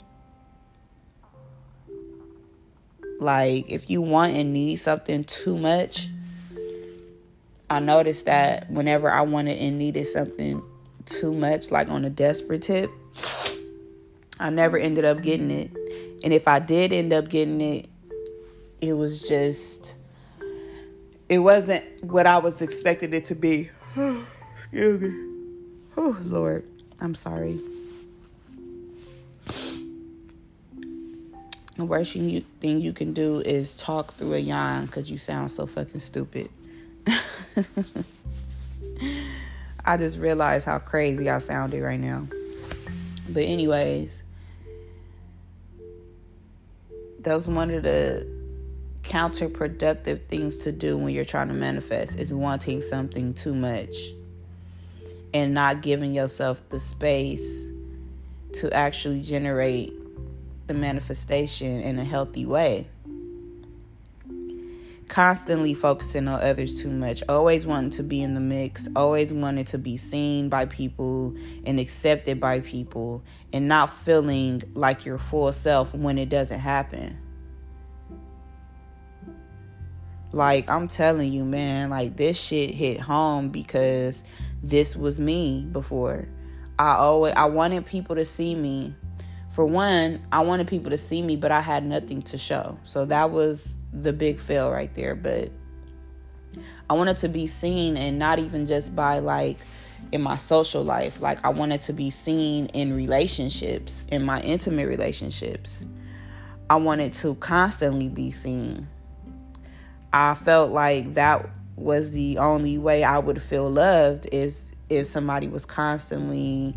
Like, 3.20 3.70
if 3.70 3.88
you 3.88 4.02
want 4.02 4.34
and 4.34 4.52
need 4.52 4.76
something 4.76 5.24
too 5.24 5.56
much, 5.56 6.08
I 7.70 7.78
noticed 7.78 8.26
that 8.26 8.70
whenever 8.70 9.10
I 9.10 9.22
wanted 9.22 9.58
and 9.58 9.78
needed 9.78 10.04
something 10.04 10.62
too 11.06 11.32
much, 11.32 11.70
like 11.70 11.88
on 11.88 12.04
a 12.04 12.10
desperate 12.10 12.62
tip, 12.62 12.90
I 14.38 14.50
never 14.50 14.76
ended 14.76 15.04
up 15.04 15.22
getting 15.22 15.50
it. 15.50 15.70
And 16.24 16.32
if 16.32 16.48
I 16.48 16.58
did 16.58 16.92
end 16.92 17.12
up 17.12 17.28
getting 17.28 17.60
it, 17.60 17.88
it 18.80 18.94
was 18.94 19.28
just, 19.28 19.96
it 21.28 21.38
wasn't 21.38 21.84
what 22.04 22.26
I 22.26 22.38
was 22.38 22.62
expecting 22.62 23.12
it 23.14 23.24
to 23.26 23.34
be. 23.34 23.70
Excuse 23.96 25.00
me. 25.00 25.32
Oh, 25.96 26.18
Lord, 26.24 26.64
I'm 27.00 27.14
sorry. 27.14 27.58
The 31.76 31.84
worst 31.84 32.12
thing 32.12 32.28
you, 32.28 32.44
thing 32.60 32.80
you 32.80 32.92
can 32.92 33.12
do 33.12 33.40
is 33.40 33.74
talk 33.74 34.12
through 34.14 34.34
a 34.34 34.38
yawn 34.38 34.86
because 34.86 35.10
you 35.10 35.18
sound 35.18 35.50
so 35.50 35.66
fucking 35.66 36.00
stupid. 36.00 36.48
I 39.84 39.96
just 39.96 40.18
realized 40.18 40.66
how 40.66 40.78
crazy 40.78 41.28
I 41.28 41.38
sounded 41.38 41.82
right 41.82 41.98
now. 41.98 42.28
But, 43.28 43.44
anyways, 43.44 44.24
that 47.20 47.34
was 47.34 47.48
one 47.48 47.70
of 47.70 47.82
the 47.82 48.26
counterproductive 49.02 50.26
things 50.26 50.58
to 50.58 50.72
do 50.72 50.96
when 50.96 51.12
you're 51.12 51.24
trying 51.24 51.48
to 51.48 51.54
manifest 51.54 52.18
is 52.18 52.32
wanting 52.32 52.80
something 52.80 53.34
too 53.34 53.54
much 53.54 53.94
and 55.34 55.54
not 55.54 55.82
giving 55.82 56.12
yourself 56.12 56.66
the 56.68 56.78
space 56.78 57.68
to 58.52 58.72
actually 58.72 59.20
generate 59.20 59.92
the 60.66 60.74
manifestation 60.74 61.80
in 61.80 61.98
a 61.98 62.04
healthy 62.04 62.46
way. 62.46 62.86
Constantly 65.12 65.74
focusing 65.74 66.26
on 66.26 66.40
others 66.42 66.80
too 66.80 66.88
much, 66.88 67.22
always 67.28 67.66
wanting 67.66 67.90
to 67.90 68.02
be 68.02 68.22
in 68.22 68.32
the 68.32 68.40
mix, 68.40 68.88
always 68.96 69.30
wanting 69.30 69.66
to 69.66 69.76
be 69.76 69.94
seen 69.94 70.48
by 70.48 70.64
people 70.64 71.36
and 71.66 71.78
accepted 71.78 72.40
by 72.40 72.60
people, 72.60 73.22
and 73.52 73.68
not 73.68 73.92
feeling 73.92 74.62
like 74.72 75.04
your 75.04 75.18
full 75.18 75.52
self 75.52 75.94
when 75.94 76.16
it 76.16 76.30
doesn't 76.30 76.60
happen. 76.60 77.18
Like, 80.30 80.70
I'm 80.70 80.88
telling 80.88 81.30
you, 81.30 81.44
man, 81.44 81.90
like 81.90 82.16
this 82.16 82.40
shit 82.40 82.74
hit 82.74 82.98
home 82.98 83.50
because 83.50 84.24
this 84.62 84.96
was 84.96 85.20
me 85.20 85.68
before. 85.72 86.26
I 86.78 86.94
always 86.94 87.34
I 87.36 87.44
wanted 87.44 87.84
people 87.84 88.16
to 88.16 88.24
see 88.24 88.54
me. 88.54 88.94
For 89.52 89.66
one, 89.66 90.24
I 90.32 90.40
wanted 90.40 90.66
people 90.66 90.90
to 90.90 90.98
see 90.98 91.20
me, 91.20 91.36
but 91.36 91.52
I 91.52 91.60
had 91.60 91.84
nothing 91.84 92.22
to 92.22 92.38
show. 92.38 92.78
So 92.84 93.04
that 93.06 93.30
was 93.30 93.76
the 93.92 94.12
big 94.12 94.40
fail 94.40 94.70
right 94.70 94.92
there, 94.94 95.14
but 95.14 95.50
I 96.88 96.94
wanted 96.94 97.18
to 97.18 97.28
be 97.28 97.46
seen 97.46 97.96
and 97.96 98.18
not 98.18 98.38
even 98.38 98.64
just 98.64 98.96
by 98.96 99.18
like 99.18 99.58
in 100.10 100.22
my 100.22 100.36
social 100.36 100.82
life. 100.82 101.20
Like 101.20 101.44
I 101.44 101.50
wanted 101.50 101.82
to 101.82 101.92
be 101.92 102.08
seen 102.08 102.66
in 102.66 102.94
relationships, 102.94 104.04
in 104.10 104.24
my 104.24 104.40
intimate 104.40 104.88
relationships. 104.88 105.84
I 106.70 106.76
wanted 106.76 107.12
to 107.14 107.34
constantly 107.34 108.08
be 108.08 108.30
seen. 108.30 108.88
I 110.14 110.34
felt 110.34 110.70
like 110.70 111.14
that 111.14 111.48
was 111.76 112.12
the 112.12 112.38
only 112.38 112.78
way 112.78 113.04
I 113.04 113.18
would 113.18 113.40
feel 113.42 113.70
loved 113.70 114.26
is 114.32 114.72
if 114.88 115.06
somebody 115.06 115.48
was 115.48 115.66
constantly 115.66 116.74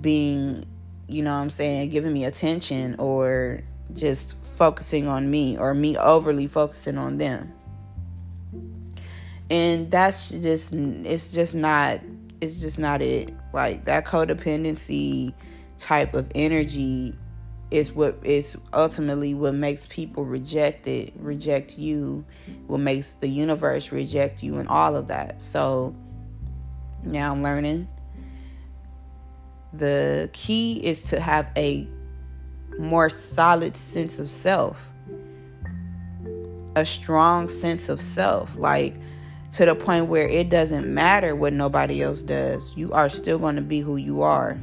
being, 0.00 0.64
you 1.12 1.22
know 1.22 1.32
what 1.32 1.42
I'm 1.42 1.50
saying, 1.50 1.90
giving 1.90 2.12
me 2.12 2.24
attention 2.24 2.96
or 2.98 3.60
just 3.92 4.38
focusing 4.56 5.08
on 5.08 5.30
me 5.30 5.58
or 5.58 5.74
me 5.74 5.96
overly 5.96 6.46
focusing 6.46 6.98
on 6.98 7.18
them. 7.18 7.52
And 9.50 9.90
that's 9.90 10.30
just 10.30 10.72
it's 10.72 11.32
just 11.32 11.54
not 11.54 12.00
it's 12.40 12.60
just 12.60 12.78
not 12.78 13.02
it. 13.02 13.32
Like 13.52 13.84
that 13.84 14.06
codependency 14.06 15.34
type 15.78 16.14
of 16.14 16.30
energy 16.34 17.14
is 17.70 17.92
what 17.92 18.18
is 18.22 18.56
ultimately 18.72 19.34
what 19.34 19.54
makes 19.54 19.86
people 19.86 20.24
reject 20.24 20.86
it, 20.86 21.12
reject 21.16 21.78
you, 21.78 22.24
what 22.66 22.78
makes 22.78 23.14
the 23.14 23.28
universe 23.28 23.92
reject 23.92 24.42
you, 24.42 24.58
and 24.58 24.68
all 24.68 24.94
of 24.94 25.08
that. 25.08 25.40
So 25.40 25.94
now 27.02 27.32
I'm 27.32 27.42
learning. 27.42 27.88
The 29.74 30.28
key 30.32 30.84
is 30.84 31.04
to 31.04 31.20
have 31.20 31.50
a 31.56 31.88
more 32.78 33.08
solid 33.08 33.76
sense 33.76 34.18
of 34.18 34.28
self, 34.28 34.92
a 36.76 36.84
strong 36.84 37.48
sense 37.48 37.88
of 37.88 38.00
self, 38.00 38.56
like 38.56 38.96
to 39.52 39.66
the 39.66 39.74
point 39.74 40.06
where 40.06 40.28
it 40.28 40.48
doesn't 40.48 40.92
matter 40.92 41.34
what 41.34 41.52
nobody 41.52 42.02
else 42.02 42.22
does. 42.22 42.72
You 42.76 42.90
are 42.92 43.08
still 43.08 43.38
going 43.38 43.56
to 43.56 43.62
be 43.62 43.80
who 43.80 43.96
you 43.96 44.22
are. 44.22 44.60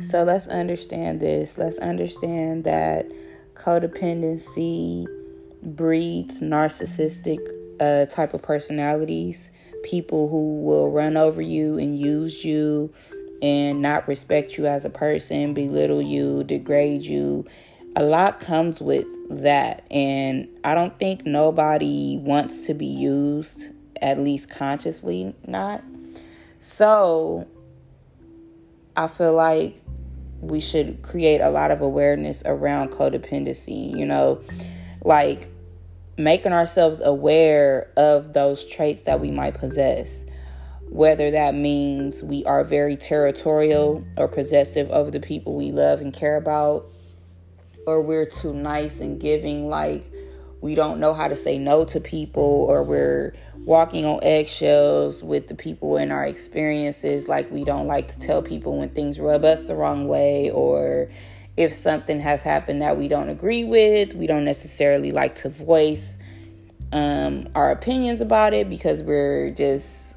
So 0.00 0.22
let's 0.22 0.48
understand 0.48 1.20
this. 1.20 1.56
Let's 1.56 1.78
understand 1.78 2.64
that 2.64 3.10
codependency 3.54 5.06
breeds 5.64 6.40
narcissistic 6.40 7.38
uh, 7.80 8.06
type 8.06 8.34
of 8.34 8.42
personalities. 8.42 9.50
People 9.82 10.28
who 10.28 10.60
will 10.62 10.90
run 10.90 11.16
over 11.16 11.42
you 11.42 11.78
and 11.78 11.98
use 11.98 12.44
you 12.44 12.92
and 13.42 13.82
not 13.82 14.06
respect 14.08 14.56
you 14.56 14.66
as 14.66 14.84
a 14.84 14.90
person, 14.90 15.54
belittle 15.54 16.00
you, 16.00 16.44
degrade 16.44 17.02
you. 17.02 17.44
A 17.96 18.02
lot 18.02 18.40
comes 18.40 18.80
with 18.80 19.06
that. 19.30 19.86
And 19.90 20.48
I 20.64 20.74
don't 20.74 20.98
think 20.98 21.26
nobody 21.26 22.18
wants 22.18 22.62
to 22.62 22.74
be 22.74 22.86
used, 22.86 23.70
at 24.00 24.18
least 24.18 24.50
consciously 24.50 25.34
not. 25.46 25.84
So 26.60 27.46
I 28.96 29.08
feel 29.08 29.34
like 29.34 29.76
we 30.40 30.60
should 30.60 31.02
create 31.02 31.40
a 31.40 31.50
lot 31.50 31.70
of 31.70 31.80
awareness 31.80 32.42
around 32.46 32.90
codependency, 32.90 33.96
you 33.96 34.06
know, 34.06 34.40
like 35.04 35.48
making 36.16 36.52
ourselves 36.52 37.00
aware 37.00 37.90
of 37.96 38.32
those 38.32 38.64
traits 38.64 39.02
that 39.04 39.20
we 39.20 39.30
might 39.30 39.54
possess. 39.54 40.24
Whether 40.88 41.30
that 41.32 41.54
means 41.54 42.22
we 42.22 42.44
are 42.44 42.62
very 42.62 42.96
territorial 42.96 44.04
or 44.16 44.28
possessive 44.28 44.90
of 44.90 45.12
the 45.12 45.20
people 45.20 45.56
we 45.56 45.72
love 45.72 46.00
and 46.00 46.12
care 46.12 46.36
about, 46.36 46.86
or 47.86 48.00
we're 48.00 48.26
too 48.26 48.54
nice 48.54 49.00
and 49.00 49.20
giving, 49.20 49.68
like 49.68 50.10
we 50.60 50.74
don't 50.74 51.00
know 51.00 51.12
how 51.12 51.28
to 51.28 51.36
say 51.36 51.58
no 51.58 51.84
to 51.84 52.00
people, 52.00 52.42
or 52.42 52.82
we're 52.82 53.34
walking 53.64 54.04
on 54.04 54.20
eggshells 54.22 55.22
with 55.22 55.48
the 55.48 55.54
people 55.54 55.96
in 55.96 56.10
our 56.10 56.24
experiences. 56.24 57.28
Like, 57.28 57.50
we 57.50 57.64
don't 57.64 57.86
like 57.86 58.08
to 58.08 58.18
tell 58.18 58.40
people 58.40 58.78
when 58.78 58.88
things 58.90 59.20
rub 59.20 59.44
us 59.44 59.64
the 59.64 59.74
wrong 59.74 60.08
way, 60.08 60.50
or 60.50 61.10
if 61.56 61.72
something 61.72 62.20
has 62.20 62.42
happened 62.42 62.82
that 62.82 62.96
we 62.96 63.08
don't 63.08 63.28
agree 63.28 63.64
with, 63.64 64.14
we 64.14 64.26
don't 64.26 64.44
necessarily 64.44 65.12
like 65.12 65.36
to 65.36 65.48
voice 65.48 66.18
um, 66.92 67.48
our 67.54 67.70
opinions 67.70 68.20
about 68.20 68.54
it 68.54 68.68
because 68.68 69.02
we're 69.02 69.50
just 69.50 70.16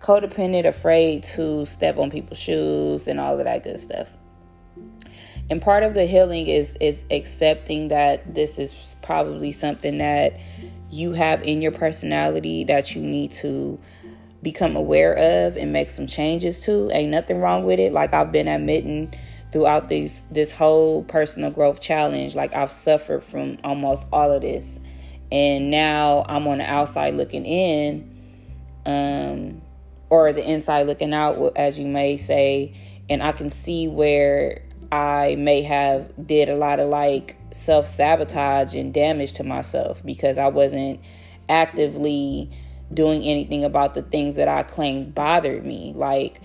codependent, 0.00 0.66
afraid 0.66 1.24
to 1.24 1.66
step 1.66 1.98
on 1.98 2.10
people's 2.10 2.38
shoes, 2.38 3.08
and 3.08 3.20
all 3.20 3.38
of 3.38 3.44
that 3.44 3.62
good 3.64 3.78
stuff. 3.78 4.10
And 5.50 5.62
part 5.62 5.82
of 5.82 5.94
the 5.94 6.06
healing 6.06 6.46
is 6.46 6.76
is 6.80 7.04
accepting 7.10 7.88
that 7.88 8.34
this 8.34 8.58
is 8.58 8.96
probably 9.02 9.52
something 9.52 9.98
that 9.98 10.38
you 10.90 11.12
have 11.12 11.42
in 11.42 11.60
your 11.62 11.72
personality 11.72 12.64
that 12.64 12.94
you 12.94 13.02
need 13.02 13.32
to 13.32 13.78
become 14.42 14.76
aware 14.76 15.14
of 15.14 15.56
and 15.56 15.72
make 15.72 15.90
some 15.90 16.06
changes 16.06 16.60
to. 16.60 16.90
Ain't 16.92 17.10
nothing 17.10 17.40
wrong 17.40 17.64
with 17.64 17.80
it. 17.80 17.92
Like 17.92 18.12
I've 18.12 18.30
been 18.30 18.48
admitting 18.48 19.14
throughout 19.52 19.88
these 19.88 20.22
this 20.30 20.52
whole 20.52 21.04
personal 21.04 21.50
growth 21.50 21.80
challenge, 21.80 22.34
like 22.34 22.54
I've 22.54 22.72
suffered 22.72 23.24
from 23.24 23.58
almost 23.64 24.06
all 24.12 24.32
of 24.32 24.42
this. 24.42 24.80
And 25.30 25.70
now 25.70 26.24
I'm 26.28 26.46
on 26.48 26.58
the 26.58 26.64
outside 26.64 27.14
looking 27.14 27.44
in, 27.44 28.10
um, 28.86 29.60
or 30.08 30.32
the 30.32 30.48
inside 30.48 30.86
looking 30.86 31.12
out, 31.12 31.52
as 31.56 31.78
you 31.78 31.86
may 31.86 32.16
say, 32.16 32.74
and 33.10 33.22
I 33.22 33.32
can 33.32 33.50
see 33.50 33.88
where 33.88 34.62
I 34.90 35.36
may 35.38 35.62
have 35.62 36.10
did 36.26 36.48
a 36.48 36.56
lot 36.56 36.80
of 36.80 36.88
like 36.88 37.36
self 37.50 37.88
sabotage 37.88 38.74
and 38.74 38.92
damage 38.92 39.34
to 39.34 39.44
myself 39.44 40.02
because 40.04 40.38
I 40.38 40.48
wasn't 40.48 41.00
actively 41.48 42.50
doing 42.92 43.22
anything 43.22 43.64
about 43.64 43.94
the 43.94 44.02
things 44.02 44.36
that 44.36 44.48
I 44.48 44.62
claimed 44.62 45.14
bothered 45.14 45.64
me. 45.64 45.92
Like 45.94 46.40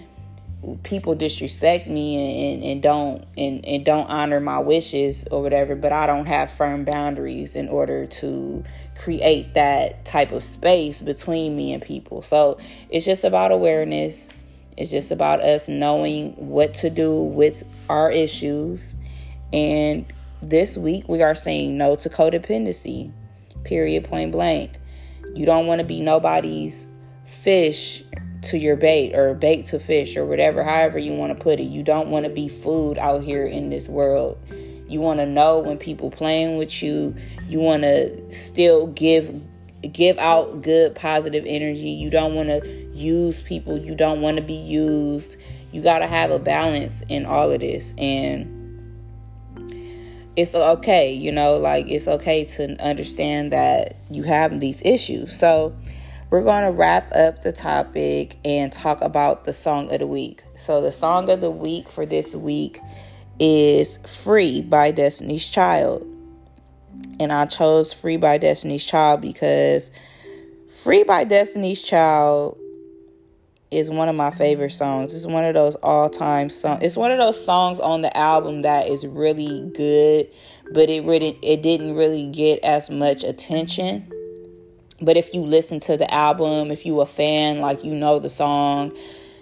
people 0.84 1.16
disrespect 1.16 1.88
me 1.88 2.54
and, 2.54 2.64
and, 2.64 2.82
don't 2.82 3.26
and, 3.38 3.66
and 3.66 3.86
don't 3.86 4.10
honor 4.10 4.40
my 4.40 4.60
wishes 4.60 5.26
or 5.30 5.42
whatever, 5.42 5.76
but 5.76 5.92
I 5.92 6.08
don't 6.08 6.26
have 6.26 6.52
firm 6.52 6.86
boundaries 6.86 7.56
in 7.56 7.68
order 7.68 8.06
to 8.06 8.64
create 8.98 9.54
that 9.54 10.06
type 10.06 10.32
of 10.32 10.44
space 10.44 11.02
between 11.02 11.56
me 11.56 11.74
and 11.74 11.82
people. 11.82 12.22
So 12.22 12.58
it's 12.90 13.06
just 13.06 13.24
about 13.24 13.52
awareness. 13.52 14.30
It's 14.78 14.92
just 14.92 15.12
about 15.12 15.42
us 15.42 15.68
knowing 15.68 16.32
what 16.34 16.74
to 16.76 16.90
do 16.90 17.22
with 17.22 17.64
our 17.90 18.12
issues. 18.12 18.96
And 19.52 20.06
this 20.42 20.78
week 20.78 21.08
we 21.08 21.22
are 21.22 21.36
saying 21.36 21.78
no 21.78 21.96
to 21.98 22.10
codependency. 22.10 23.12
Period 23.64 24.06
point 24.06 24.32
blank. 24.32 24.72
You 25.34 25.46
don't 25.46 25.68
want 25.68 25.80
to 25.80 25.86
be 25.86 26.02
nobody's 26.02 26.88
fish 27.26 28.04
to 28.44 28.58
your 28.58 28.76
bait 28.76 29.16
or 29.16 29.34
bait 29.34 29.66
to 29.66 29.80
fish 29.80 30.16
or 30.16 30.26
whatever, 30.26 30.64
however 30.64 31.00
you 31.00 31.14
want 31.14 31.38
to 31.38 31.44
put 31.44 31.60
it. 31.60 31.64
You 31.64 31.84
don't 31.84 32.10
want 32.10 32.26
to 32.26 32.30
be 32.30 32.48
food 32.48 32.98
out 32.98 33.24
here 33.24 33.46
in 33.46 33.70
this 33.70 33.88
world. 33.88 34.38
You 34.88 35.00
want 35.00 35.20
to 35.20 35.26
know 35.26 35.60
when 35.60 35.78
people 35.78 36.12
playing 36.12 36.58
with 36.58 36.84
you. 36.84 37.16
You 37.48 37.60
want 37.60 37.84
to 37.84 38.32
still 38.32 38.88
give 38.88 39.42
give 39.92 40.18
out 40.18 40.62
good 40.62 40.96
positive 40.96 41.44
energy. 41.46 41.90
You 41.90 42.10
don't 42.10 42.36
want 42.36 42.50
to 42.50 42.68
use 42.94 43.42
people. 43.42 43.78
You 43.78 43.96
don't 43.96 44.22
want 44.22 44.38
to 44.38 44.44
be 44.44 44.54
used. 44.54 45.38
You 45.72 45.82
got 45.82 46.00
to 46.00 46.08
have 46.08 46.32
a 46.32 46.40
balance 46.40 47.02
in 47.10 47.26
all 47.26 47.52
of 47.52 47.60
this 47.60 47.94
and 47.98 48.64
it's 50.36 50.56
okay, 50.56 51.14
you 51.14 51.32
know, 51.32 51.58
like 51.58 51.88
it's 51.88 52.08
okay 52.08 52.44
to 52.44 52.76
understand 52.82 53.52
that 53.52 53.98
you 54.10 54.24
have 54.24 54.60
these 54.60 54.82
issues. 54.84 55.38
So, 55.38 55.76
we're 56.34 56.42
going 56.42 56.64
to 56.64 56.72
wrap 56.72 57.14
up 57.14 57.44
the 57.44 57.52
topic 57.52 58.40
and 58.44 58.74
talk 58.74 59.00
about 59.02 59.46
the 59.46 59.54
song 59.54 59.94
of 59.94 60.00
the 60.00 60.08
week. 60.08 60.42
So, 60.56 60.82
the 60.82 60.92
song 60.92 61.30
of 61.30 61.42
the 61.42 61.52
week 61.52 61.88
for 61.88 62.08
this 62.08 62.34
week 62.34 62.80
is 63.40 63.98
Free 63.98 64.64
by 64.64 64.90
Destiny's 64.90 65.48
Child. 65.48 66.02
And 67.20 67.32
I 67.32 67.46
chose 67.46 67.94
Free 67.94 68.18
by 68.18 68.40
Destiny's 68.40 68.84
Child 68.84 69.22
because 69.22 69.92
Free 70.82 71.04
by 71.04 71.24
Destiny's 71.24 71.84
Child 71.84 72.58
is 73.70 73.92
one 73.92 74.10
of 74.10 74.16
my 74.16 74.32
favorite 74.32 74.72
songs. 74.72 75.14
It's 75.14 75.28
one 75.28 75.46
of 75.46 75.54
those 75.54 75.76
all-time 75.84 76.50
songs. 76.50 76.80
It's 76.82 76.98
one 76.98 77.12
of 77.12 77.20
those 77.20 77.46
songs 77.46 77.80
on 77.80 78.02
the 78.02 78.18
album 78.18 78.64
that 78.64 78.88
is 78.88 79.06
really 79.06 79.70
good, 79.76 80.30
but 80.74 80.90
it 80.90 81.06
really 81.06 81.38
it 81.44 81.62
didn't 81.62 81.94
really 81.94 82.26
get 82.26 82.60
as 82.64 82.90
much 82.90 83.24
attention. 83.24 84.12
But 85.04 85.18
if 85.18 85.34
you 85.34 85.42
listen 85.42 85.80
to 85.82 85.98
the 85.98 86.12
album, 86.14 86.72
if 86.72 86.86
you 86.86 87.02
a 87.02 87.06
fan, 87.06 87.60
like 87.60 87.84
you 87.84 87.94
know 87.94 88.20
the 88.20 88.30
song, 88.30 88.94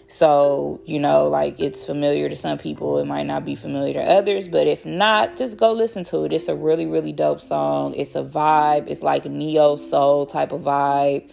so 0.07 0.81
you 0.85 0.99
know 0.99 1.27
like 1.27 1.59
it's 1.59 1.85
familiar 1.85 2.29
to 2.29 2.35
some 2.35 2.57
people, 2.57 2.97
it 2.99 3.05
might 3.05 3.27
not 3.27 3.45
be 3.45 3.55
familiar 3.55 3.93
to 3.93 4.03
others, 4.03 4.47
but 4.47 4.67
if 4.67 4.85
not, 4.85 5.37
just 5.37 5.57
go 5.57 5.71
listen 5.71 6.03
to 6.05 6.25
it. 6.25 6.33
It's 6.33 6.47
a 6.47 6.55
really 6.55 6.85
really 6.85 7.13
dope 7.13 7.41
song. 7.41 7.93
It's 7.95 8.15
a 8.15 8.23
vibe. 8.23 8.87
It's 8.87 9.03
like 9.03 9.25
neo 9.25 9.75
soul 9.75 10.25
type 10.25 10.51
of 10.51 10.61
vibe. 10.61 11.29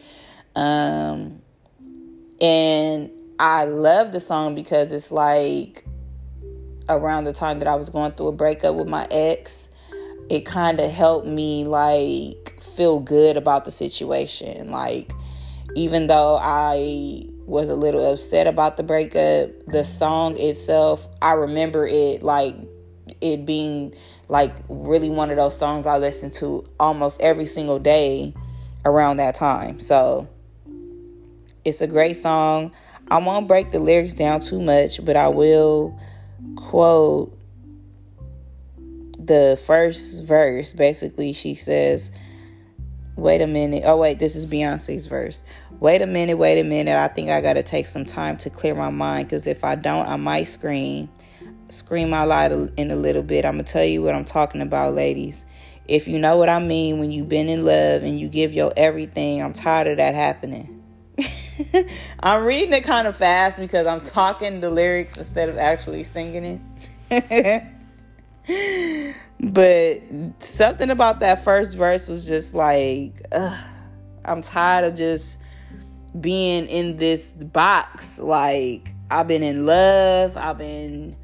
Um 0.55 1.41
and 2.41 3.11
I 3.41 3.65
love 3.65 4.13
the 4.13 4.21
song 4.21 4.55
because 4.55 4.93
it's 4.93 5.11
like 5.11 5.85
around 6.89 7.25
the 7.25 7.33
time 7.33 7.59
that 7.59 7.69
I 7.69 7.75
was 7.77 7.91
going 7.91 8.13
through 8.13 8.29
a 8.29 8.33
breakup 8.33 8.75
with 8.75 8.89
my 8.89 9.07
ex, 9.11 9.68
it 10.31 10.45
kind 10.45 10.81
of 10.81 10.91
helped 10.91 11.27
me 11.27 11.65
like 11.65 12.61
feel 12.61 13.01
good 13.01 13.37
about 13.37 13.65
the 13.65 13.71
situation. 13.71 14.71
Like, 14.71 15.13
even 15.75 16.07
though 16.07 16.39
I 16.41 17.25
was 17.47 17.71
a 17.71 17.75
little 17.75 18.13
upset 18.13 18.47
about 18.47 18.77
the 18.77 18.83
breakup, 18.83 19.51
the 19.67 19.85
song 19.85 20.37
itself, 20.39 21.09
I 21.23 21.33
remember 21.33 21.87
it 21.87 22.23
like 22.23 22.55
it 23.21 23.47
being 23.47 23.95
like 24.29 24.55
really 24.69 25.09
one 25.09 25.31
of 25.31 25.37
those 25.37 25.57
songs 25.57 25.87
I 25.87 25.97
listen 25.97 26.31
to 26.33 26.69
almost 26.79 27.21
every 27.23 27.47
single 27.47 27.79
day 27.79 28.35
around 28.85 29.17
that 29.17 29.35
time. 29.35 29.81
So, 29.81 30.29
it's 31.65 31.81
a 31.81 31.87
great 31.87 32.15
song. 32.15 32.73
I 33.11 33.19
won't 33.19 33.49
break 33.49 33.71
the 33.71 33.79
lyrics 33.79 34.15
down 34.15 34.41
too 34.41 34.61
much, 34.61 35.03
but 35.05 35.17
I 35.17 35.29
will 35.29 35.99
quote 36.57 37.38
the 39.29 39.59
first 39.65 40.25
verse. 40.25 40.73
Basically, 40.75 41.33
she 41.33 41.55
says, 41.55 42.11
Wait 43.19 43.41
a 43.41 43.49
minute. 43.49 43.83
Oh, 43.85 43.97
wait, 43.97 44.21
this 44.21 44.37
is 44.37 44.47
Beyonce's 44.47 45.07
verse. 45.07 45.43
Wait 45.81 46.03
a 46.03 46.07
minute, 46.07 46.39
wait 46.39 46.61
a 46.61 46.63
minute. 46.63 46.97
I 46.97 47.09
think 47.09 47.31
I 47.31 47.41
got 47.41 47.55
to 47.55 47.65
take 47.65 47.87
some 47.87 48.05
time 48.05 48.37
to 48.39 48.49
clear 48.49 48.77
my 48.77 48.91
mind 48.91 49.27
because 49.27 49.49
if 49.49 49.65
I 49.65 49.75
don't, 49.75 50.07
I 50.07 50.15
might 50.15 50.45
scream. 50.45 51.09
Scream 51.69 52.15
out 52.15 52.29
loud 52.29 52.73
in 52.79 52.93
a 52.93 52.97
little 52.97 53.25
bit. 53.25 53.45
I'm 53.45 53.55
going 53.55 53.65
to 53.65 53.73
tell 53.73 53.85
you 53.85 54.03
what 54.03 54.15
I'm 54.15 54.25
talking 54.25 54.61
about, 54.61 54.95
ladies. 54.95 55.45
If 55.89 56.07
you 56.07 56.21
know 56.21 56.37
what 56.37 56.49
I 56.49 56.61
mean 56.61 57.01
when 57.01 57.11
you've 57.11 57.29
been 57.29 57.49
in 57.49 57.65
love 57.65 58.05
and 58.05 58.21
you 58.21 58.29
give 58.29 58.53
your 58.53 58.73
everything, 58.77 59.43
I'm 59.43 59.53
tired 59.53 59.89
of 59.89 59.97
that 59.97 60.15
happening. 60.15 60.81
I'm 62.21 62.45
reading 62.45 62.73
it 62.73 62.85
kind 62.85 63.09
of 63.09 63.17
fast 63.17 63.59
because 63.59 63.89
I'm 63.89 64.01
talking 64.01 64.61
the 64.61 64.71
lyrics 64.71 65.17
instead 65.17 65.49
of 65.49 65.59
actually 65.59 66.05
singing 66.05 66.63
it. 67.11 67.65
but 69.41 70.03
something 70.41 70.91
about 70.91 71.21
that 71.21 71.45
first 71.45 71.77
verse 71.77 72.09
was 72.09 72.27
just 72.27 72.55
like, 72.55 73.21
ugh, 73.33 73.59
I'm 74.25 74.43
tired 74.43 74.85
of 74.85 74.95
just 74.95 75.39
being 76.19 76.67
in 76.67 76.97
this 76.97 77.31
box. 77.33 78.19
Like, 78.19 78.95
I've 79.11 79.29
been 79.29 79.43
in 79.43 79.67
love, 79.67 80.37
I've 80.37 80.59
been 80.59 81.17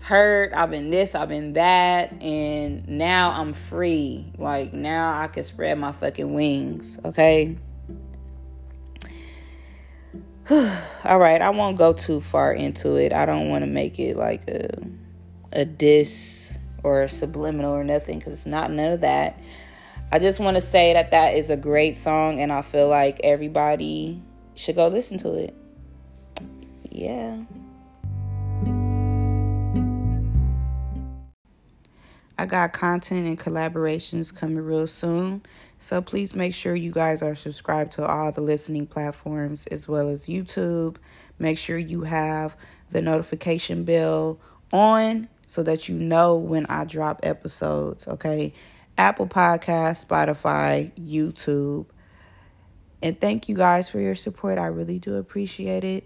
hurt, 0.00 0.52
I've 0.54 0.70
been 0.70 0.90
this, 0.90 1.14
I've 1.14 1.28
been 1.28 1.52
that, 1.54 2.12
and 2.22 2.88
now 2.88 3.32
I'm 3.32 3.52
free. 3.52 4.32
Like, 4.38 4.72
now 4.72 5.20
I 5.20 5.28
can 5.28 5.42
spread 5.42 5.78
my 5.78 5.92
fucking 5.92 6.32
wings, 6.32 6.98
okay? 7.04 7.56
all 10.50 11.18
right, 11.18 11.42
I 11.42 11.50
won't 11.50 11.76
go 11.76 11.92
too 11.92 12.20
far 12.20 12.52
into 12.52 12.96
it. 12.96 13.12
I 13.12 13.26
don't 13.26 13.50
want 13.50 13.62
to 13.62 13.70
make 13.70 13.98
it 13.98 14.16
like 14.16 14.48
a 14.48 14.70
a 15.52 15.64
diss 15.64 16.49
or 16.82 17.08
subliminal 17.08 17.72
or 17.72 17.84
nothing 17.84 18.18
because 18.18 18.32
it's 18.32 18.46
not 18.46 18.70
none 18.70 18.92
of 18.92 19.00
that. 19.02 19.38
I 20.12 20.18
just 20.18 20.40
want 20.40 20.56
to 20.56 20.60
say 20.60 20.92
that 20.94 21.12
that 21.12 21.34
is 21.34 21.50
a 21.50 21.56
great 21.56 21.96
song, 21.96 22.40
and 22.40 22.52
I 22.52 22.62
feel 22.62 22.88
like 22.88 23.20
everybody 23.22 24.20
should 24.54 24.74
go 24.74 24.88
listen 24.88 25.18
to 25.18 25.34
it. 25.34 25.54
Yeah. 26.90 27.38
I 32.40 32.46
got 32.46 32.72
content 32.72 33.26
and 33.26 33.38
collaborations 33.38 34.34
coming 34.34 34.56
real 34.58 34.86
soon. 34.86 35.42
So 35.78 36.00
please 36.00 36.34
make 36.34 36.54
sure 36.54 36.74
you 36.74 36.90
guys 36.90 37.22
are 37.22 37.34
subscribed 37.34 37.92
to 37.92 38.06
all 38.06 38.32
the 38.32 38.40
listening 38.40 38.86
platforms 38.86 39.66
as 39.66 39.86
well 39.86 40.08
as 40.08 40.26
YouTube. 40.26 40.96
Make 41.38 41.58
sure 41.58 41.76
you 41.76 42.02
have 42.02 42.56
the 42.90 43.02
notification 43.02 43.84
bell 43.84 44.40
on 44.72 45.28
so 45.50 45.62
that 45.64 45.88
you 45.88 45.96
know 45.96 46.36
when 46.36 46.66
I 46.66 46.84
drop 46.84 47.20
episodes, 47.22 48.06
okay? 48.06 48.52
Apple 48.96 49.26
Podcast, 49.26 50.06
Spotify, 50.06 50.92
YouTube. 50.96 51.86
And 53.02 53.20
thank 53.20 53.48
you 53.48 53.56
guys 53.56 53.88
for 53.88 53.98
your 53.98 54.14
support. 54.14 54.58
I 54.58 54.66
really 54.66 54.98
do 54.98 55.16
appreciate 55.16 55.82
it. 55.82 56.04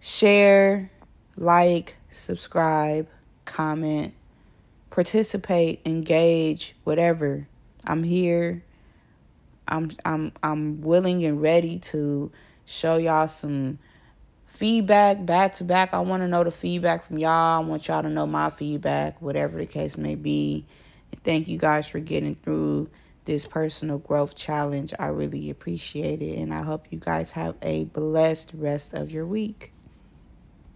Share, 0.00 0.90
like, 1.36 1.98
subscribe, 2.10 3.06
comment, 3.44 4.14
participate, 4.90 5.80
engage, 5.84 6.74
whatever. 6.84 7.46
I'm 7.84 8.02
here 8.02 8.64
I'm 9.68 9.90
I'm 10.04 10.32
I'm 10.42 10.80
willing 10.80 11.24
and 11.24 11.40
ready 11.40 11.78
to 11.78 12.32
show 12.64 12.96
y'all 12.96 13.28
some 13.28 13.78
feedback 14.58 15.24
back 15.24 15.52
to 15.52 15.62
back. 15.62 15.94
I 15.94 16.00
want 16.00 16.22
to 16.24 16.28
know 16.28 16.42
the 16.42 16.50
feedback 16.50 17.06
from 17.06 17.18
y'all. 17.18 17.62
I 17.62 17.64
want 17.64 17.86
y'all 17.86 18.02
to 18.02 18.08
know 18.08 18.26
my 18.26 18.50
feedback, 18.50 19.22
whatever 19.22 19.56
the 19.56 19.66
case 19.66 19.96
may 19.96 20.16
be. 20.16 20.66
And 21.12 21.22
thank 21.22 21.46
you 21.46 21.58
guys 21.58 21.86
for 21.86 22.00
getting 22.00 22.34
through 22.34 22.90
this 23.24 23.46
personal 23.46 23.98
growth 23.98 24.34
challenge. 24.34 24.92
I 24.98 25.08
really 25.08 25.48
appreciate 25.48 26.22
it. 26.22 26.40
And 26.40 26.52
I 26.52 26.62
hope 26.62 26.86
you 26.90 26.98
guys 26.98 27.30
have 27.32 27.54
a 27.62 27.84
blessed 27.84 28.50
rest 28.54 28.94
of 28.94 29.12
your 29.12 29.26
week. 29.26 29.72